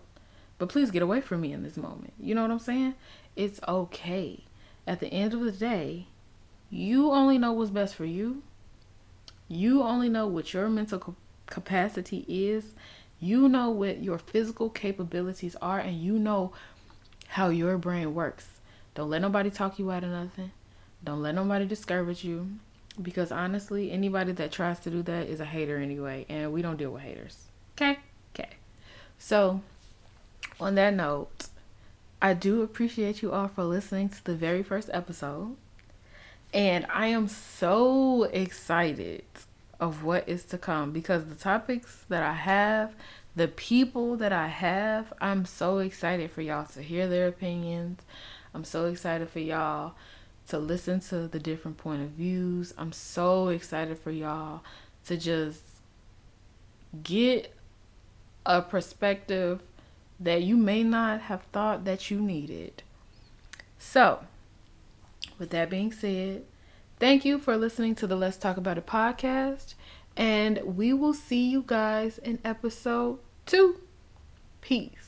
but 0.58 0.70
please 0.70 0.90
get 0.90 1.02
away 1.02 1.22
from 1.22 1.42
me 1.42 1.52
in 1.52 1.62
this 1.62 1.78
moment. 1.78 2.14
You 2.20 2.34
know 2.34 2.42
what 2.42 2.52
I'm 2.52 2.60
saying? 2.60 2.96
It's 3.36 3.60
okay. 3.68 4.46
At 4.88 5.00
the 5.00 5.08
end 5.08 5.34
of 5.34 5.42
the 5.42 5.52
day, 5.52 6.08
you 6.70 7.12
only 7.12 7.38
know 7.38 7.52
what's 7.52 7.72
best 7.72 7.96
for 7.96 8.06
you. 8.06 8.42
You 9.48 9.84
only 9.84 10.10
know 10.10 10.28
what 10.28 10.54
your 10.54 10.70
mental 10.70 11.16
capacity 11.46 12.26
is. 12.28 12.74
You 13.20 13.48
know 13.48 13.70
what 13.70 14.04
your 14.04 14.18
physical 14.18 14.70
capabilities 14.70 15.56
are, 15.62 15.80
and 15.80 16.00
you 16.00 16.20
know 16.20 16.54
how 17.28 17.50
your 17.50 17.78
brain 17.78 18.14
works. 18.14 18.48
Don't 18.94 19.10
let 19.10 19.22
nobody 19.22 19.50
talk 19.50 19.80
you 19.80 19.92
out 19.92 20.04
of 20.04 20.12
nothing. 20.12 20.52
Don't 21.04 21.22
let 21.22 21.36
nobody 21.36 21.66
discourage 21.66 22.24
you. 22.24 22.48
Because 23.02 23.32
honestly, 23.32 23.92
anybody 23.92 24.32
that 24.34 24.52
tries 24.52 24.80
to 24.80 24.90
do 24.90 25.02
that 25.04 25.28
is 25.28 25.40
a 25.40 25.46
hater 25.46 25.78
anyway, 25.78 26.26
and 26.30 26.54
we 26.54 26.62
don't 26.62 26.78
deal 26.78 26.92
with 26.92 27.02
haters. 27.02 27.38
Okay? 27.76 28.00
Okay. 28.34 28.52
So, 29.18 29.62
on 30.60 30.76
that 30.76 30.94
note, 30.94 31.48
I 32.22 32.34
do 32.34 32.62
appreciate 32.62 33.22
you 33.22 33.32
all 33.32 33.50
for 33.50 33.64
listening 33.66 34.10
to 34.10 34.24
the 34.24 34.36
very 34.36 34.64
first 34.64 34.90
episode. 34.94 35.58
And 36.54 36.86
I 36.90 37.08
am 37.08 37.28
so 37.28 38.24
excited 38.24 39.26
of 39.80 40.04
what 40.04 40.28
is 40.28 40.44
to 40.46 40.58
come 40.58 40.92
because 40.92 41.26
the 41.26 41.36
topics 41.36 42.06
that 42.10 42.24
I 42.24 42.34
have, 42.34 42.96
the 43.36 43.48
people 43.48 44.16
that 44.18 44.32
I 44.32 44.48
have, 44.48 45.14
I'm 45.20 45.46
so 45.46 45.80
excited 45.80 46.32
for 46.32 46.42
y'all 46.42 46.66
to 46.68 46.82
hear 46.82 47.08
their 47.08 47.28
opinions. 47.28 48.02
I'm 48.54 48.64
so 48.64 48.86
excited 48.86 49.30
for 49.30 49.40
y'all 49.40 49.96
to 50.48 50.60
listen 50.60 51.00
to 51.02 51.28
the 51.28 51.40
different 51.40 51.78
point 51.78 52.02
of 52.04 52.10
views. 52.10 52.74
I'm 52.78 52.92
so 52.92 53.50
excited 53.50 53.98
for 54.00 54.12
y'all 54.12 54.62
to 55.06 55.18
just 55.18 55.62
get 57.04 57.54
a 58.46 58.62
perspective 58.62 59.62
that 60.20 60.44
you 60.44 60.56
may 60.56 60.84
not 60.84 61.22
have 61.22 61.44
thought 61.52 61.86
that 61.86 62.10
you 62.10 62.22
needed. 62.22 62.84
So, 63.78 64.22
with 65.38 65.50
that 65.50 65.70
being 65.70 65.92
said, 65.92 66.44
thank 67.00 67.26
you 67.26 67.40
for 67.40 67.58
listening 67.58 67.96
to 67.96 68.08
the 68.08 68.16
Let's 68.16 68.38
Talk 68.38 68.58
About 68.58 68.78
It 68.78 68.86
podcast. 68.86 69.76
And 70.18 70.62
we 70.64 70.94
will 70.94 71.14
see 71.14 71.50
you 71.50 71.64
guys 71.66 72.18
in 72.18 72.40
episode 72.44 73.20
two. 73.46 73.82
Peace. 74.62 75.05